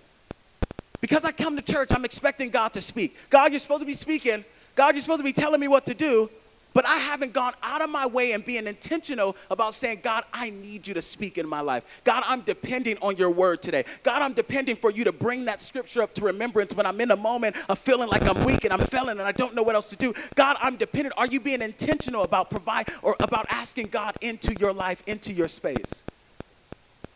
[1.01, 3.17] Because I come to church, I'm expecting God to speak.
[3.31, 4.45] God, you're supposed to be speaking.
[4.75, 6.29] God, you're supposed to be telling me what to do.
[6.75, 10.51] But I haven't gone out of my way and being intentional about saying, God, I
[10.51, 11.85] need you to speak in my life.
[12.05, 13.85] God, I'm depending on your word today.
[14.03, 17.11] God, I'm depending for you to bring that scripture up to remembrance when I'm in
[17.11, 19.75] a moment of feeling like I'm weak and I'm failing and I don't know what
[19.75, 20.15] else to do.
[20.35, 21.15] God, I'm dependent.
[21.17, 25.49] Are you being intentional about provide or about asking God into your life, into your
[25.49, 26.05] space?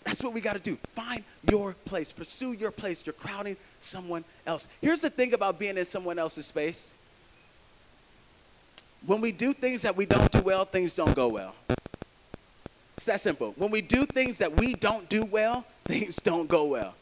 [0.04, 0.76] That's what we got to do.
[0.94, 2.12] Find your place.
[2.12, 3.04] Pursue your place.
[3.06, 4.66] You're crowding someone else.
[4.80, 6.94] Here's the thing about being in someone else's space
[9.06, 11.54] when we do things that we don't do well, things don't go well.
[12.96, 13.52] It's that simple.
[13.56, 16.94] When we do things that we don't do well, things don't go well.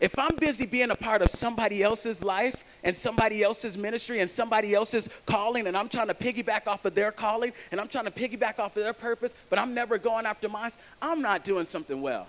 [0.00, 4.28] If I'm busy being a part of somebody else's life and somebody else's ministry and
[4.28, 8.06] somebody else's calling, and I'm trying to piggyback off of their calling and I'm trying
[8.06, 11.64] to piggyback off of their purpose, but I'm never going after mine, I'm not doing
[11.64, 12.26] something well.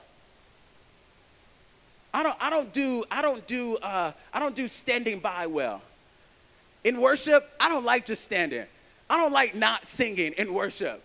[2.13, 5.81] I don't, I don't do, I don't do, uh, I don't do standing by well.
[6.83, 8.67] In worship, I don't like just standing.
[9.13, 10.99] I don't like not singing in worship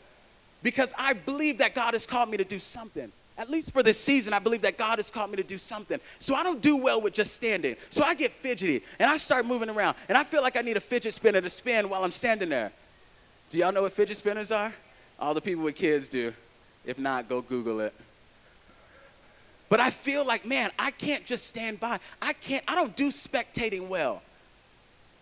[0.62, 3.12] because I believe that God has called me to do something.
[3.36, 6.00] At least for this season, I believe that God has called me to do something.
[6.18, 7.76] So I don't do well with just standing.
[7.90, 9.94] So I get fidgety and I start moving around.
[10.08, 12.72] And I feel like I need a fidget spinner to spin while I'm standing there.
[13.50, 14.72] Do y'all know what fidget spinners are?
[15.20, 16.32] All the people with kids do.
[16.86, 17.92] If not, go Google it.
[19.68, 22.00] But I feel like, man, I can't just stand by.
[22.22, 24.22] I can't, I don't do spectating well.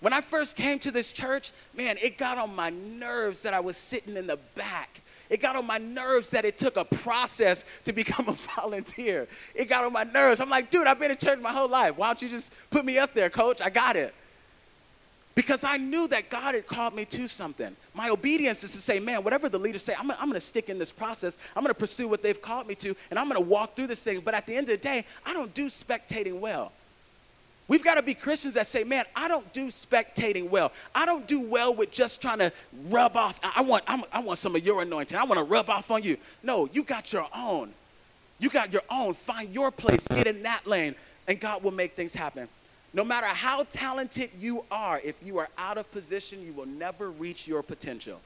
[0.06, 3.58] When I first came to this church, man, it got on my nerves that I
[3.58, 5.00] was sitting in the back.
[5.30, 9.26] It got on my nerves that it took a process to become a volunteer.
[9.52, 10.40] It got on my nerves.
[10.40, 11.96] I'm like, dude, I've been in church my whole life.
[11.96, 13.60] Why don't you just put me up there, coach?
[13.60, 14.14] I got it.
[15.34, 17.74] Because I knew that God had called me to something.
[17.92, 20.68] My obedience is to say, man, whatever the leaders say, I'm, I'm going to stick
[20.68, 21.36] in this process.
[21.56, 23.88] I'm going to pursue what they've called me to, and I'm going to walk through
[23.88, 24.20] this thing.
[24.20, 26.70] But at the end of the day, I don't do spectating well.
[27.68, 30.70] We've got to be Christians that say, man, I don't do spectating well.
[30.94, 32.52] I don't do well with just trying to
[32.88, 33.40] rub off.
[33.42, 35.18] I want, I want some of your anointing.
[35.18, 36.16] I want to rub off on you.
[36.44, 37.72] No, you got your own.
[38.38, 39.14] You got your own.
[39.14, 40.06] Find your place.
[40.06, 40.94] Get in that lane,
[41.26, 42.48] and God will make things happen.
[42.92, 47.10] No matter how talented you are, if you are out of position, you will never
[47.10, 48.20] reach your potential.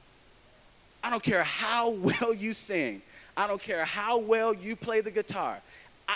[1.03, 3.01] I don't care how well you sing.
[3.35, 5.61] I don't care how well you play the guitar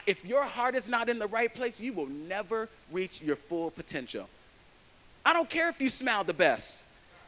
[0.05, 3.71] if your heart is not in the right place, you will never reach your full
[3.71, 4.27] potential.
[5.25, 6.85] I don't care if you smile the best.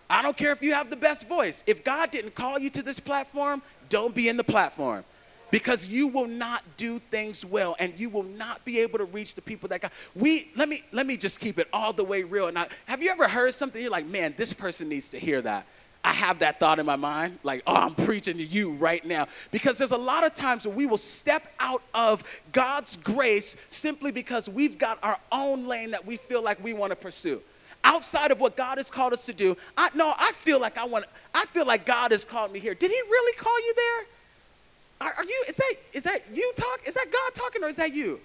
[0.09, 1.63] I don't care if you have the best voice.
[1.67, 5.03] If God didn't call you to this platform, don't be in the platform
[5.51, 9.35] because you will not do things well and you will not be able to reach
[9.35, 12.23] the people that God we let me let me just keep it all the way
[12.23, 15.41] real now have you ever heard something you're like man this person needs to hear
[15.41, 15.65] that
[16.07, 19.27] I have that thought in my mind, like, oh, I'm preaching to you right now.
[19.51, 24.11] Because there's a lot of times when we will step out of God's grace simply
[24.11, 27.41] because we've got our own lane that we feel like we want to pursue.
[27.83, 30.85] Outside of what God has called us to do, I no, I feel like I
[30.85, 31.03] want
[31.35, 32.73] I feel like God has called me here.
[32.73, 34.05] Did he really call you there?
[35.09, 36.79] Are, are you is that is that you talk?
[36.85, 38.21] Is that God talking or is that you?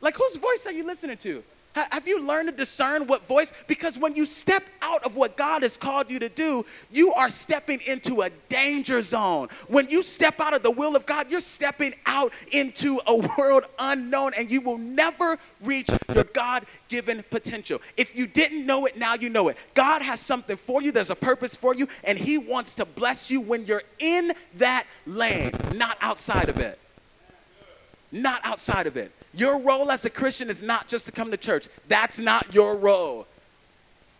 [0.00, 1.44] Like whose voice are you listening to?
[1.74, 3.52] Have you learned to discern what voice?
[3.66, 7.30] Because when you step out of what God has called you to do, you are
[7.30, 9.48] stepping into a danger zone.
[9.68, 13.64] When you step out of the will of God, you're stepping out into a world
[13.78, 17.80] unknown and you will never reach your God given potential.
[17.96, 19.56] If you didn't know it, now you know it.
[19.72, 23.30] God has something for you, there's a purpose for you, and He wants to bless
[23.30, 26.78] you when you're in that land, not outside of it.
[28.10, 29.10] Not outside of it.
[29.34, 31.68] Your role as a Christian is not just to come to church.
[31.88, 33.26] That's not your role.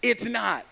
[0.02, 0.66] It's not.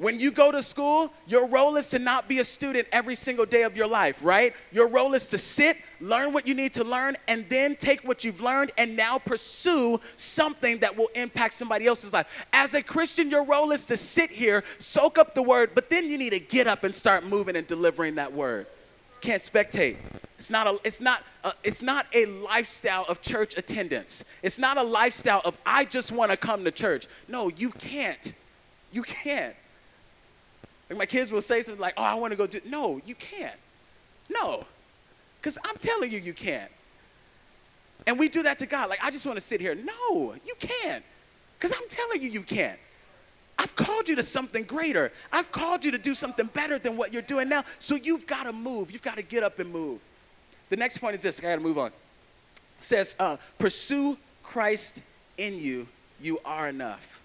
[0.00, 3.44] When you go to school, your role is to not be a student every single
[3.44, 4.54] day of your life, right?
[4.72, 8.24] Your role is to sit, learn what you need to learn, and then take what
[8.24, 12.46] you've learned and now pursue something that will impact somebody else's life.
[12.50, 16.08] As a Christian, your role is to sit here, soak up the word, but then
[16.08, 18.66] you need to get up and start moving and delivering that word.
[19.20, 19.96] Can't spectate.
[20.38, 24.24] It's not, a, it's, not a, it's not a lifestyle of church attendance.
[24.42, 27.06] It's not a lifestyle of, I just want to come to church.
[27.28, 28.32] No, you can't.
[28.90, 29.54] You can't.
[30.88, 32.60] Like my kids will say something like, oh, I want to go do.
[32.66, 33.54] No, you can't.
[34.30, 34.64] No.
[35.40, 36.70] Because I'm telling you, you can't.
[38.06, 38.88] And we do that to God.
[38.88, 39.74] Like, I just want to sit here.
[39.74, 41.04] No, you can't.
[41.58, 42.78] Because I'm telling you, you can't.
[43.60, 45.12] I've called you to something greater.
[45.30, 47.62] I've called you to do something better than what you're doing now.
[47.78, 48.90] So you've got to move.
[48.90, 50.00] You've got to get up and move.
[50.70, 51.38] The next point is this.
[51.40, 51.88] I got to move on.
[51.88, 51.92] It
[52.80, 55.02] says, uh, pursue Christ
[55.36, 55.88] in you.
[56.22, 57.20] You are enough.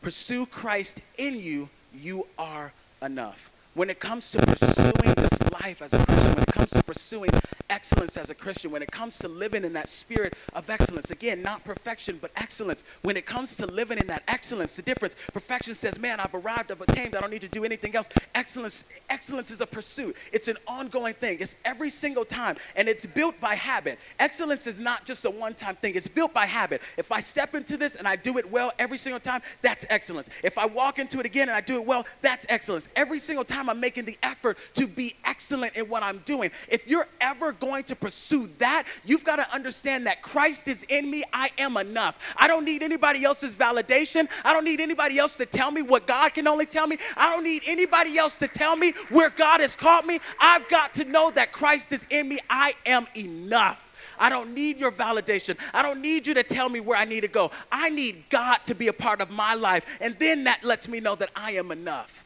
[0.00, 1.68] Pursue Christ in you.
[1.92, 3.50] You are enough.
[3.74, 7.30] When it comes to pursuing this life as a Christian, when it comes to pursuing
[7.70, 11.40] excellence as a Christian, when it comes to living in that spirit of excellence, again,
[11.42, 15.74] not perfection, but excellence, when it comes to living in that excellence, the difference, perfection
[15.74, 18.08] says, man, I've arrived, I've attained, I don't need to do anything else.
[18.34, 20.16] Excellence, excellence is a pursuit.
[20.32, 21.38] It's an ongoing thing.
[21.40, 23.98] It's every single time, and it's built by habit.
[24.18, 25.94] Excellence is not just a one-time thing.
[25.94, 26.82] It's built by habit.
[26.96, 30.28] If I step into this and I do it well every single time, that's excellence.
[30.42, 32.88] If I walk into it again and I do it well, that's excellence.
[32.96, 36.50] Every single time I'm making the effort to be excellent in what I'm doing.
[36.68, 41.10] If you're ever going to pursue that, you've got to understand that Christ is in
[41.10, 41.22] me.
[41.32, 42.18] I am enough.
[42.36, 44.28] I don't need anybody else's validation.
[44.44, 46.98] I don't need anybody else to tell me what God can only tell me.
[47.16, 50.18] I don't need anybody else to tell me where God has called me.
[50.40, 52.38] I've got to know that Christ is in me.
[52.48, 53.86] I am enough.
[54.18, 55.56] I don't need your validation.
[55.72, 57.50] I don't need you to tell me where I need to go.
[57.72, 59.86] I need God to be a part of my life.
[60.00, 62.22] And then that lets me know that I am enough.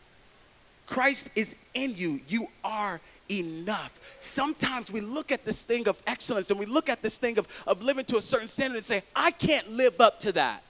[0.87, 2.21] Christ is in you.
[2.29, 3.99] You are enough.
[4.25, 7.47] Sometimes we look at this thing of excellence and we look at this thing of,
[7.67, 10.63] of living to a certain standard and say, I can't live up to that.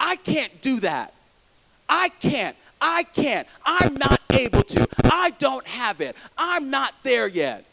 [0.00, 1.12] I can't do that.
[1.88, 2.56] I can't.
[2.80, 3.46] I can't.
[3.66, 4.88] I'm not able to.
[5.04, 6.16] I don't have it.
[6.38, 7.66] I'm not there yet.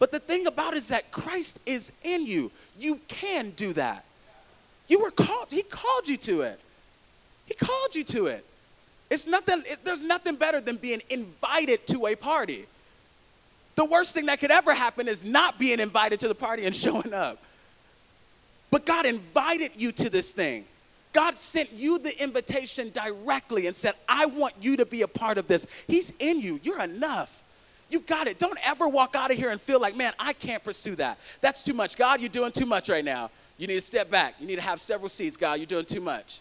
[0.00, 2.50] But the thing about it is that Christ is in you.
[2.76, 4.04] You can do that.
[4.88, 6.58] You were called, He called you to it.
[7.46, 8.44] He called you to it.
[9.08, 12.66] It's nothing, it, there's nothing better than being invited to a party.
[13.82, 16.76] The worst thing that could ever happen is not being invited to the party and
[16.86, 17.42] showing up.
[18.70, 20.66] But God invited you to this thing.
[21.12, 25.36] God sent you the invitation directly and said, I want you to be a part
[25.36, 25.66] of this.
[25.88, 26.60] He's in you.
[26.62, 27.42] You're enough.
[27.90, 28.38] You got it.
[28.38, 31.18] Don't ever walk out of here and feel like, man, I can't pursue that.
[31.40, 31.96] That's too much.
[31.96, 33.32] God, you're doing too much right now.
[33.58, 34.36] You need to step back.
[34.38, 35.54] You need to have several seats, God.
[35.54, 36.40] You're doing too much.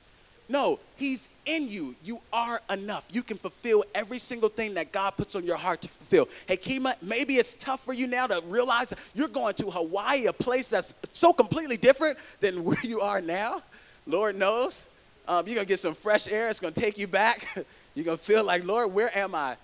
[0.51, 1.95] No, He's in you.
[2.03, 3.07] You are enough.
[3.11, 6.27] You can fulfill every single thing that God puts on your heart to fulfill.
[6.45, 10.33] Hey, Kima, maybe it's tough for you now to realize you're going to Hawaii, a
[10.33, 13.63] place that's so completely different than where you are now.
[14.05, 14.85] Lord knows.
[15.27, 16.49] Um, you're going to get some fresh air.
[16.49, 17.47] It's going to take you back.
[17.95, 19.55] you're going to feel like, Lord, where am I?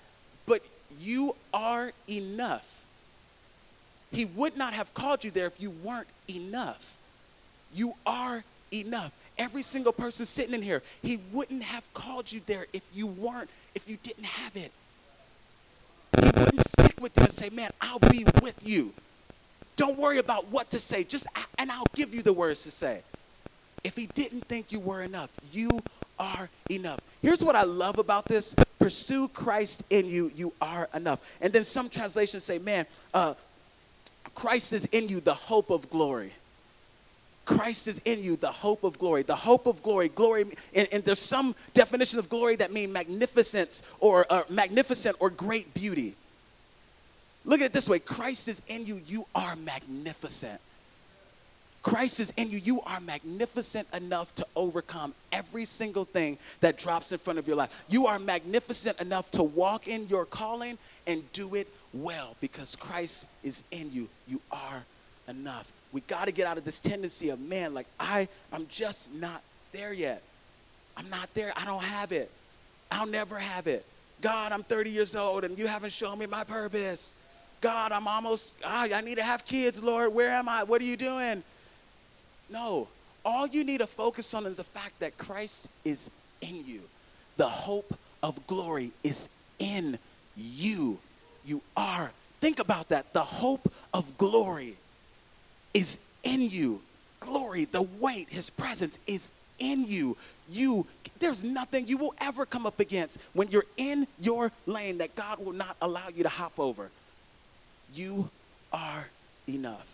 [0.45, 0.62] But
[1.02, 2.82] you are enough.
[4.12, 6.95] He would not have called you there if you weren't enough.
[7.73, 9.12] You are enough.
[9.38, 13.50] Every single person sitting in here, he wouldn't have called you there if you weren't,
[13.76, 14.71] if you didn't have it.
[16.19, 18.93] He wouldn't stick with you and say, Man, I'll be with you.
[19.76, 21.28] Don't worry about what to say, just
[21.60, 23.02] and I'll give you the words to say.
[23.84, 25.82] If he didn't think you were enough, you
[26.19, 27.00] are enough.
[27.21, 31.19] Here's what I love about this pursue Christ in you, you are enough.
[31.41, 33.34] And then some translations say, man, uh,
[34.34, 36.32] Christ is in you, the hope of glory.
[37.47, 39.23] Christ is in you, the hope of glory.
[39.23, 40.43] The hope of glory, glory,
[40.75, 45.73] and, and there's some definition of glory that mean magnificence or uh, magnificent or great
[45.73, 46.13] beauty.
[47.45, 50.60] Look at it this way Christ is in you, you are magnificent.
[51.83, 57.13] Christ is in you, you are magnificent enough to overcome every single thing that drops
[57.13, 57.73] in front of your life.
[57.88, 63.25] You are magnificent enough to walk in your calling and do it well because Christ
[63.41, 64.10] is in you.
[64.27, 64.83] You are
[65.29, 65.71] enough.
[65.91, 69.41] We got to get out of this tendency of, man, like, I, I'm just not
[69.71, 70.21] there yet.
[70.95, 71.52] I'm not there.
[71.56, 72.32] I don't have it.
[72.91, 73.86] I'll never have it.
[74.21, 77.15] God, I'm 30 years old and you haven't shown me my purpose.
[77.62, 80.13] God, I'm almost, I, I need to have kids, Lord.
[80.13, 80.63] Where am I?
[80.63, 81.43] What are you doing?
[82.50, 82.88] No.
[83.26, 86.10] All you need to focus on is the fact that Christ is
[86.41, 86.82] in you.
[87.38, 90.00] The hope of glory is in
[90.36, 91.00] you.
[91.45, 92.12] You are.
[92.41, 93.13] Think about that.
[93.13, 94.78] The hope of glory
[95.77, 96.81] is in you.
[97.19, 100.17] Glory, the weight, his presence is in you.
[100.49, 100.87] You,
[101.19, 105.43] there's nothing you will ever come up against when you're in your lane that God
[105.43, 106.89] will not allow you to hop over.
[107.93, 108.29] You
[108.73, 109.07] are
[109.47, 109.93] enough.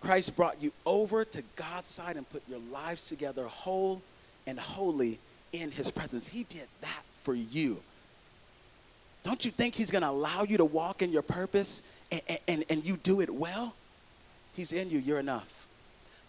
[0.00, 4.02] Christ brought you over to God's side and put your lives together whole
[4.46, 5.18] and holy
[5.52, 6.28] in his presence.
[6.28, 7.78] He did that for you.
[9.24, 12.64] Don't you think he's going to allow you to walk in your purpose and, and,
[12.70, 13.74] and you do it well?
[14.58, 14.98] He's in you.
[14.98, 15.68] You're enough.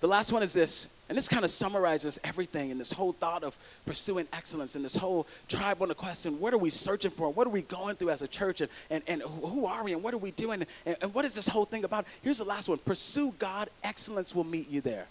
[0.02, 3.44] The last one is this, and this kind of summarizes everything in this whole thought
[3.44, 7.34] of pursuing excellence and this whole tribe on the question what are we searching for?
[7.34, 8.62] What are we going through as a church?
[8.62, 9.94] And, and, and who are we?
[9.94, 10.64] And what are we doing?
[10.86, 12.06] And, and what is this whole thing about?
[12.22, 15.08] Here's the last one pursue God, excellence will meet you there.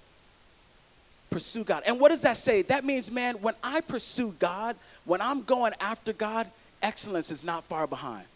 [1.28, 1.82] Pursue God.
[1.86, 2.62] And what does that say?
[2.62, 4.76] That means, man, when I pursue God,
[5.06, 6.46] when I'm going after God,
[6.84, 8.26] excellence is not far behind.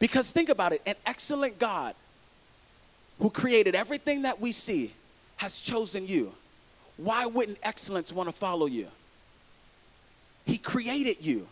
[0.00, 1.94] Because think about it an excellent God
[3.18, 4.92] who created everything that we see,
[5.36, 6.32] has chosen you.
[6.96, 8.86] Why wouldn't excellence want to follow you?
[10.46, 11.48] He created you,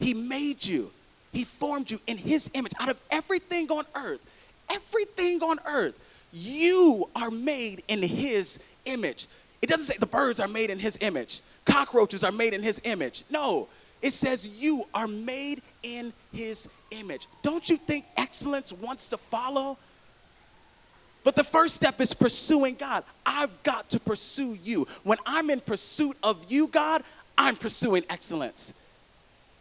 [0.00, 0.90] He made you.
[1.32, 2.72] He formed you in His image.
[2.78, 4.20] Out of everything on earth,
[4.70, 5.94] everything on earth,
[6.32, 9.26] you are made in His image.
[9.60, 12.80] It doesn't say the birds are made in His image, cockroaches are made in His
[12.84, 13.24] image.
[13.30, 13.68] No,
[14.00, 17.26] it says you are made in His image.
[17.42, 19.76] Don't you think excellence wants to follow?
[21.24, 23.02] But the first step is pursuing God.
[23.24, 24.86] I've got to pursue you.
[25.02, 27.02] When I'm in pursuit of you, God,
[27.36, 28.74] I'm pursuing excellence.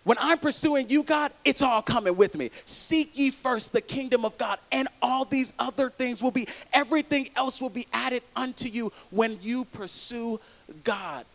[0.03, 2.51] When I'm pursuing you, God, it's all coming with me.
[2.66, 7.30] Seek ye first the kingdom of God, and all these other things will be, everything
[7.38, 10.41] else will be added unto you when you pursue
[10.84, 11.26] God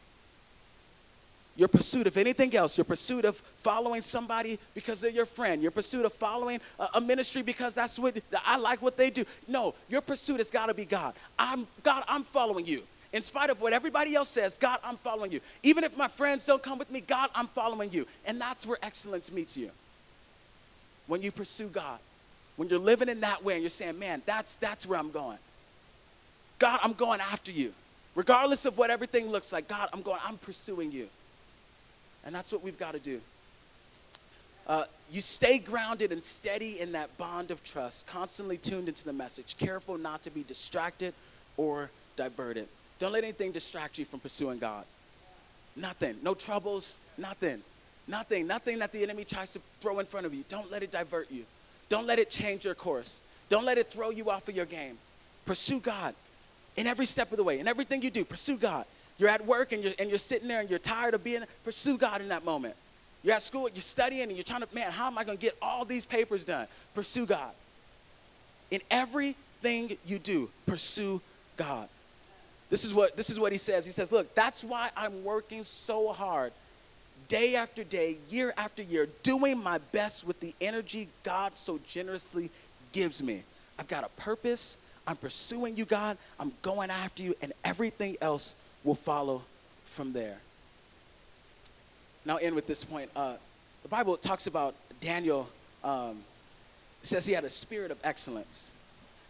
[1.59, 5.73] your pursuit of anything else, your pursuit of following somebody because they're your friend, your
[5.73, 9.25] pursuit of following a, a ministry because that's what I like what they do.
[9.49, 11.15] No, your pursuit has got to be God.
[11.37, 12.85] I'm God, I'm following you.
[13.13, 15.41] In spite of what everybody else says, God, I'm following you.
[15.65, 18.07] Even if my friends don't come with me, God, I'm following you.
[18.25, 19.71] And that's where excellence meets you.
[21.09, 21.99] When you pursue God,
[22.57, 25.39] when you're living in that way and you're saying, man, that's, that's where I'm going.
[26.59, 27.73] God, I'm going after you.
[28.15, 31.09] Regardless of what everything looks like, God, I'm going, I'm pursuing you.
[32.25, 33.21] And that's what we've got to do.
[34.67, 39.13] Uh, you stay grounded and steady in that bond of trust, constantly tuned into the
[39.13, 41.15] message, careful not to be distracted
[41.57, 42.69] or diverted.
[42.99, 44.85] Don't let anything distract you from pursuing God.
[45.75, 46.17] Nothing.
[46.23, 47.63] No troubles, nothing.
[48.07, 48.47] Nothing.
[48.47, 50.45] Nothing that the enemy tries to throw in front of you.
[50.49, 51.45] Don't let it divert you.
[51.89, 53.23] Don't let it change your course.
[53.49, 54.99] Don't let it throw you off of your game.
[55.47, 56.15] Pursue God
[56.77, 57.59] in every step of the way.
[57.59, 58.85] In everything you do, pursue God.
[59.19, 61.99] You're at work and you're, and you're sitting there and you're tired of being, pursue
[61.99, 62.75] God in that moment.
[63.23, 65.43] You're at school, you're studying, and you're trying to, man, how am I going to
[65.43, 66.69] get all these papers done?
[66.95, 67.51] Pursue God.
[68.71, 71.21] In everything you do, pursue
[71.57, 71.89] God.
[72.71, 73.87] This is what this is what he says.
[73.87, 76.53] He says, "Look, that's why I'm working so hard
[77.29, 82.51] day after day, year after year, doing my best with the energy God so generously
[82.93, 83.43] gives me.
[83.79, 84.79] I've got a purpose.
[85.07, 86.19] I'm pursuing you, God.
[86.39, 88.57] I'm going after you, and everything else
[88.89, 89.43] will follow
[89.85, 90.39] from there.
[92.25, 93.11] Now, end with this point.
[93.15, 93.37] Uh,
[93.83, 95.49] the Bible talks about Daniel.
[95.85, 96.19] Um,
[97.03, 98.73] says he had a spirit of excellence.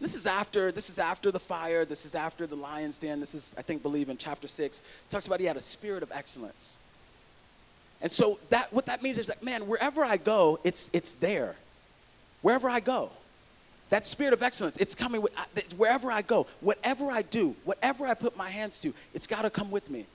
[0.01, 1.85] This is after this is after the fire.
[1.85, 3.19] This is after the lion's den.
[3.19, 4.79] This is, I think, believe in chapter six.
[4.79, 6.79] It talks about he had a spirit of excellence.
[8.01, 11.55] And so that what that means is that man, wherever I go, it's it's there.
[12.41, 13.11] Wherever I go,
[13.89, 15.33] that spirit of excellence, it's coming with,
[15.77, 19.49] wherever I go, whatever I do, whatever I put my hands to, it's got to
[19.49, 20.05] come with me.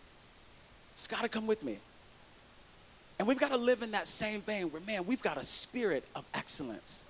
[0.95, 1.79] It's got to come with me.
[3.19, 6.05] And we've got to live in that same vein where, man, we've got a spirit
[6.15, 7.05] of excellence,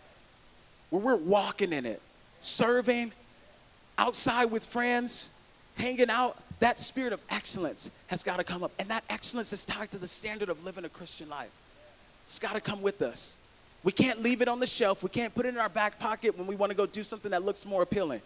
[0.91, 2.01] where we're walking in it,
[2.41, 3.13] serving,
[3.99, 5.31] outside with friends,
[5.77, 6.39] hanging out.
[6.61, 8.73] That spirit of excellence has got to come up.
[8.79, 11.51] And that excellence is tied to the standard of living a Christian life.
[12.25, 13.37] It's got to come with us.
[13.85, 15.03] We can't leave it on the shelf.
[15.03, 17.31] We can't put it in our back pocket when we want to go do something
[17.31, 18.23] that looks more appealing.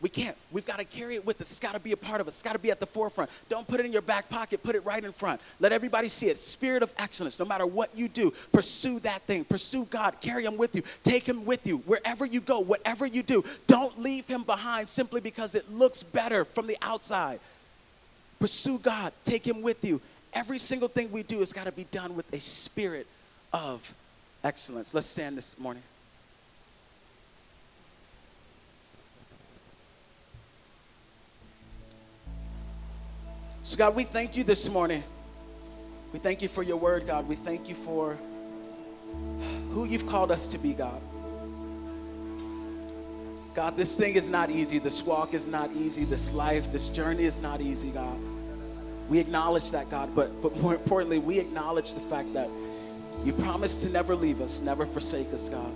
[0.00, 0.36] We can't.
[0.50, 1.50] We've got to carry it with us.
[1.50, 2.34] It's got to be a part of us.
[2.34, 3.28] It's got to be at the forefront.
[3.50, 4.62] Don't put it in your back pocket.
[4.62, 5.42] Put it right in front.
[5.58, 6.38] Let everybody see it.
[6.38, 7.38] Spirit of excellence.
[7.38, 9.44] No matter what you do, pursue that thing.
[9.44, 10.18] Pursue God.
[10.20, 10.82] Carry Him with you.
[11.02, 11.78] Take Him with you.
[11.78, 16.46] Wherever you go, whatever you do, don't leave Him behind simply because it looks better
[16.46, 17.40] from the outside.
[18.38, 19.12] Pursue God.
[19.24, 20.00] Take Him with you.
[20.32, 23.06] Every single thing we do has got to be done with a spirit
[23.52, 23.94] of
[24.42, 24.94] excellence.
[24.94, 25.82] Let's stand this morning.
[33.62, 35.04] So, God, we thank you this morning.
[36.12, 37.28] We thank you for your word, God.
[37.28, 38.18] We thank you for
[39.70, 41.00] who you've called us to be, God.
[43.54, 44.78] God, this thing is not easy.
[44.78, 46.04] This walk is not easy.
[46.04, 48.18] This life, this journey is not easy, God.
[49.08, 52.48] We acknowledge that, God, but, but more importantly, we acknowledge the fact that
[53.24, 55.72] you promised to never leave us, never forsake us, God.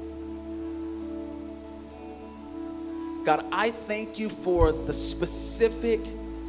[3.24, 6.00] God, I thank you for the specific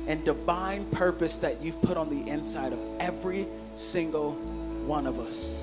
[0.08, 4.34] and divine purpose that you've put on the inside of every single
[4.86, 5.58] one of us.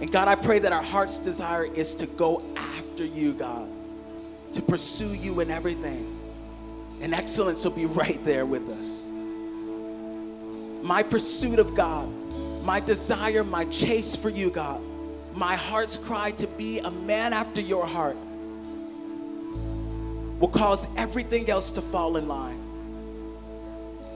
[0.00, 3.68] And God, I pray that our heart's desire is to go after you, God,
[4.52, 6.06] to pursue you in everything.
[7.00, 9.06] And excellence will be right there with us.
[10.82, 12.08] My pursuit of God
[12.68, 14.82] my desire, my chase for you, God,
[15.34, 18.14] my heart's cry to be a man after your heart
[20.38, 22.60] will cause everything else to fall in line.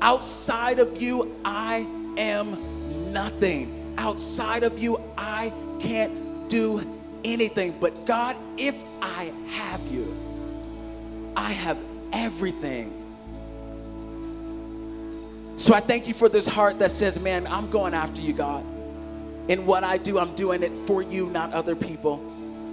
[0.03, 1.87] Outside of you, I
[2.19, 3.95] am nothing.
[3.97, 5.51] Outside of you, I
[5.81, 6.87] can't do
[7.25, 7.75] anything.
[7.81, 10.15] But God, if I have you,
[11.35, 11.79] I have
[12.13, 13.02] everything.
[15.57, 18.65] So I thank you for this heart that says, man, I'm going after you, God.
[19.49, 22.21] In what I do, I'm doing it for you, not other people.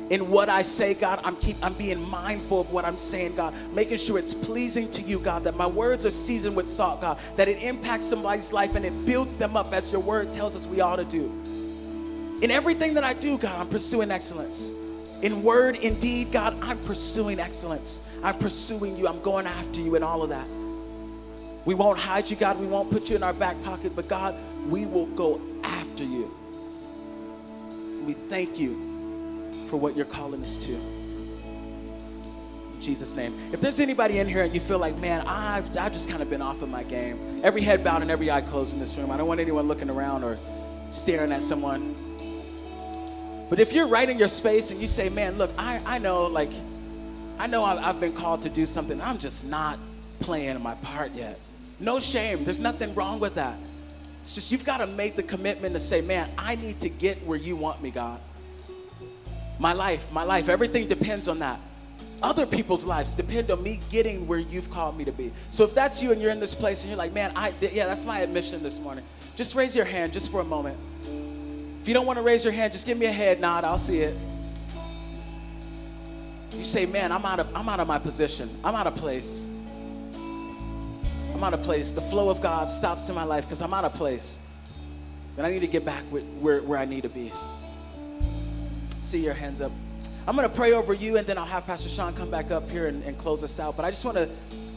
[0.09, 3.53] In what I say, God, I'm keep I'm being mindful of what I'm saying, God,
[3.73, 7.19] making sure it's pleasing to you, God, that my words are seasoned with salt, God,
[7.36, 10.65] that it impacts somebody's life and it builds them up as your word tells us
[10.65, 11.32] we ought to do.
[12.41, 14.71] In everything that I do, God, I'm pursuing excellence.
[15.21, 18.01] In word, in deed, God, I'm pursuing excellence.
[18.23, 19.07] I'm pursuing you.
[19.07, 20.47] I'm going after you in all of that.
[21.66, 22.60] We won't hide you, God.
[22.60, 24.36] We won't put you in our back pocket, but God,
[24.68, 26.34] we will go after you.
[28.05, 30.74] We thank you for what you're calling us to.
[30.74, 33.34] In Jesus' name.
[33.51, 36.30] If there's anybody in here and you feel like, man, I've, I've just kind of
[36.30, 39.12] been off of my game, every head bowed and every eye closed in this room.
[39.12, 40.38] I don't want anyone looking around or
[40.89, 41.95] staring at someone.
[43.49, 46.28] But if you're right in your space and you say, man, look, I, I know,
[46.28, 46.51] like,
[47.38, 49.80] I know I've been called to do something, I'm just not
[50.20, 51.39] playing my part yet.
[51.80, 52.43] No shame.
[52.43, 53.57] There's nothing wrong with that.
[54.23, 57.25] It's just you've got to make the commitment to say, man, I need to get
[57.25, 58.19] where you want me, God.
[59.57, 61.59] My life, my life, everything depends on that.
[62.21, 65.32] Other people's lives depend on me getting where you've called me to be.
[65.51, 67.88] So if that's you and you're in this place and you're like, man, I, yeah,
[67.88, 69.05] that's my admission this morning.
[69.36, 70.77] Just raise your hand just for a moment.
[71.82, 73.63] If you don't want to raise your hand, just give me a head nod.
[73.63, 74.17] I'll see it.
[76.57, 78.49] You say, man, I'm out of, I'm out of my position.
[78.65, 79.45] I'm out of place.
[81.39, 81.93] I'm out of place.
[81.93, 84.39] The flow of God stops in my life because I'm out of place.
[85.37, 87.31] And I need to get back with, where, where I need to be.
[89.01, 89.71] See your hands up.
[90.27, 92.69] I'm going to pray over you and then I'll have Pastor Sean come back up
[92.69, 93.77] here and, and close us out.
[93.77, 94.27] But I just want to,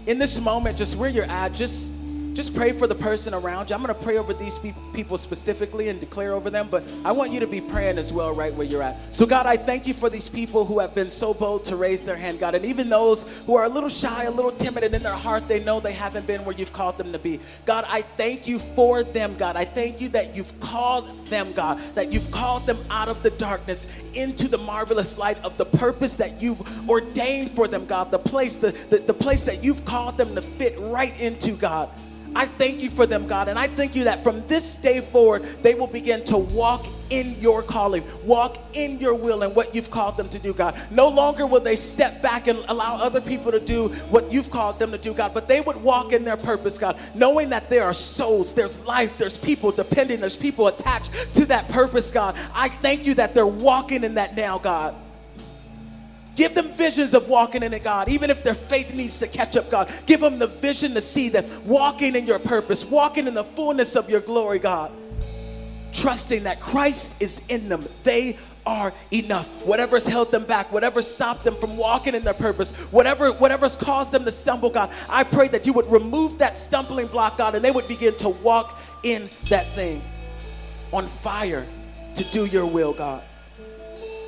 [0.06, 1.90] in this moment, just where you're at, just
[2.34, 3.76] just pray for the person around you.
[3.76, 4.58] I'm going to pray over these
[4.92, 8.34] people specifically and declare over them, but I want you to be praying as well
[8.34, 8.96] right where you're at.
[9.14, 12.02] So, God, I thank you for these people who have been so bold to raise
[12.02, 14.94] their hand, God, and even those who are a little shy, a little timid, and
[14.94, 17.40] in their heart they know they haven't been where you've called them to be.
[17.66, 19.56] God, I thank you for them, God.
[19.56, 23.30] I thank you that you've called them, God, that you've called them out of the
[23.30, 28.18] darkness into the marvelous light of the purpose that you've ordained for them, God, the
[28.18, 31.90] place, the, the, the place that you've called them to fit right into, God.
[32.34, 33.48] I thank you for them, God.
[33.48, 37.38] And I thank you that from this day forward, they will begin to walk in
[37.40, 40.74] your calling, walk in your will and what you've called them to do, God.
[40.90, 44.78] No longer will they step back and allow other people to do what you've called
[44.78, 47.84] them to do, God, but they would walk in their purpose, God, knowing that there
[47.84, 52.34] are souls, there's life, there's people depending, there's people attached to that purpose, God.
[52.54, 54.96] I thank you that they're walking in that now, God.
[56.34, 58.08] Give them visions of walking in it, God.
[58.08, 59.92] Even if their faith needs to catch up, God.
[60.06, 63.96] Give them the vision to see them walking in your purpose, walking in the fullness
[63.96, 64.90] of your glory, God.
[65.92, 67.84] Trusting that Christ is in them.
[68.02, 69.66] They are enough.
[69.66, 74.12] Whatever's held them back, whatever stopped them from walking in their purpose, whatever whatever's caused
[74.12, 77.64] them to stumble, God, I pray that you would remove that stumbling block, God, and
[77.64, 80.00] they would begin to walk in that thing
[80.92, 81.66] on fire
[82.14, 83.22] to do your will, God.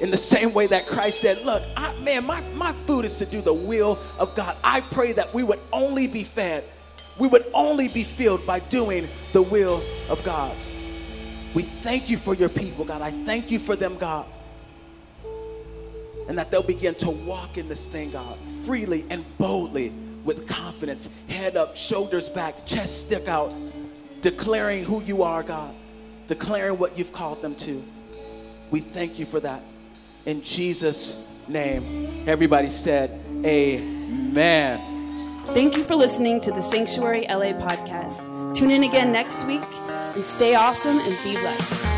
[0.01, 3.26] In the same way that Christ said, Look, I, man, my, my food is to
[3.26, 4.57] do the will of God.
[4.64, 6.64] I pray that we would only be fed,
[7.18, 10.57] we would only be filled by doing the will of God.
[11.55, 13.01] We thank you for your people, God.
[13.01, 14.26] I thank you for them, God.
[16.28, 19.90] And that they'll begin to walk in this thing, God, freely and boldly
[20.24, 23.55] with confidence, head up, shoulders back, chest stick out,
[24.20, 25.72] declaring who you are, God,
[26.26, 27.84] declaring what you've called them to.
[28.70, 29.62] We thank you for that
[30.27, 31.16] in Jesus'
[31.49, 32.25] name.
[32.27, 34.81] Everybody said, Amen.
[35.47, 38.55] Thank you for listening to the Sanctuary LA podcast.
[38.55, 39.62] Tune in again next week
[40.14, 41.93] and stay awesome and be blessed.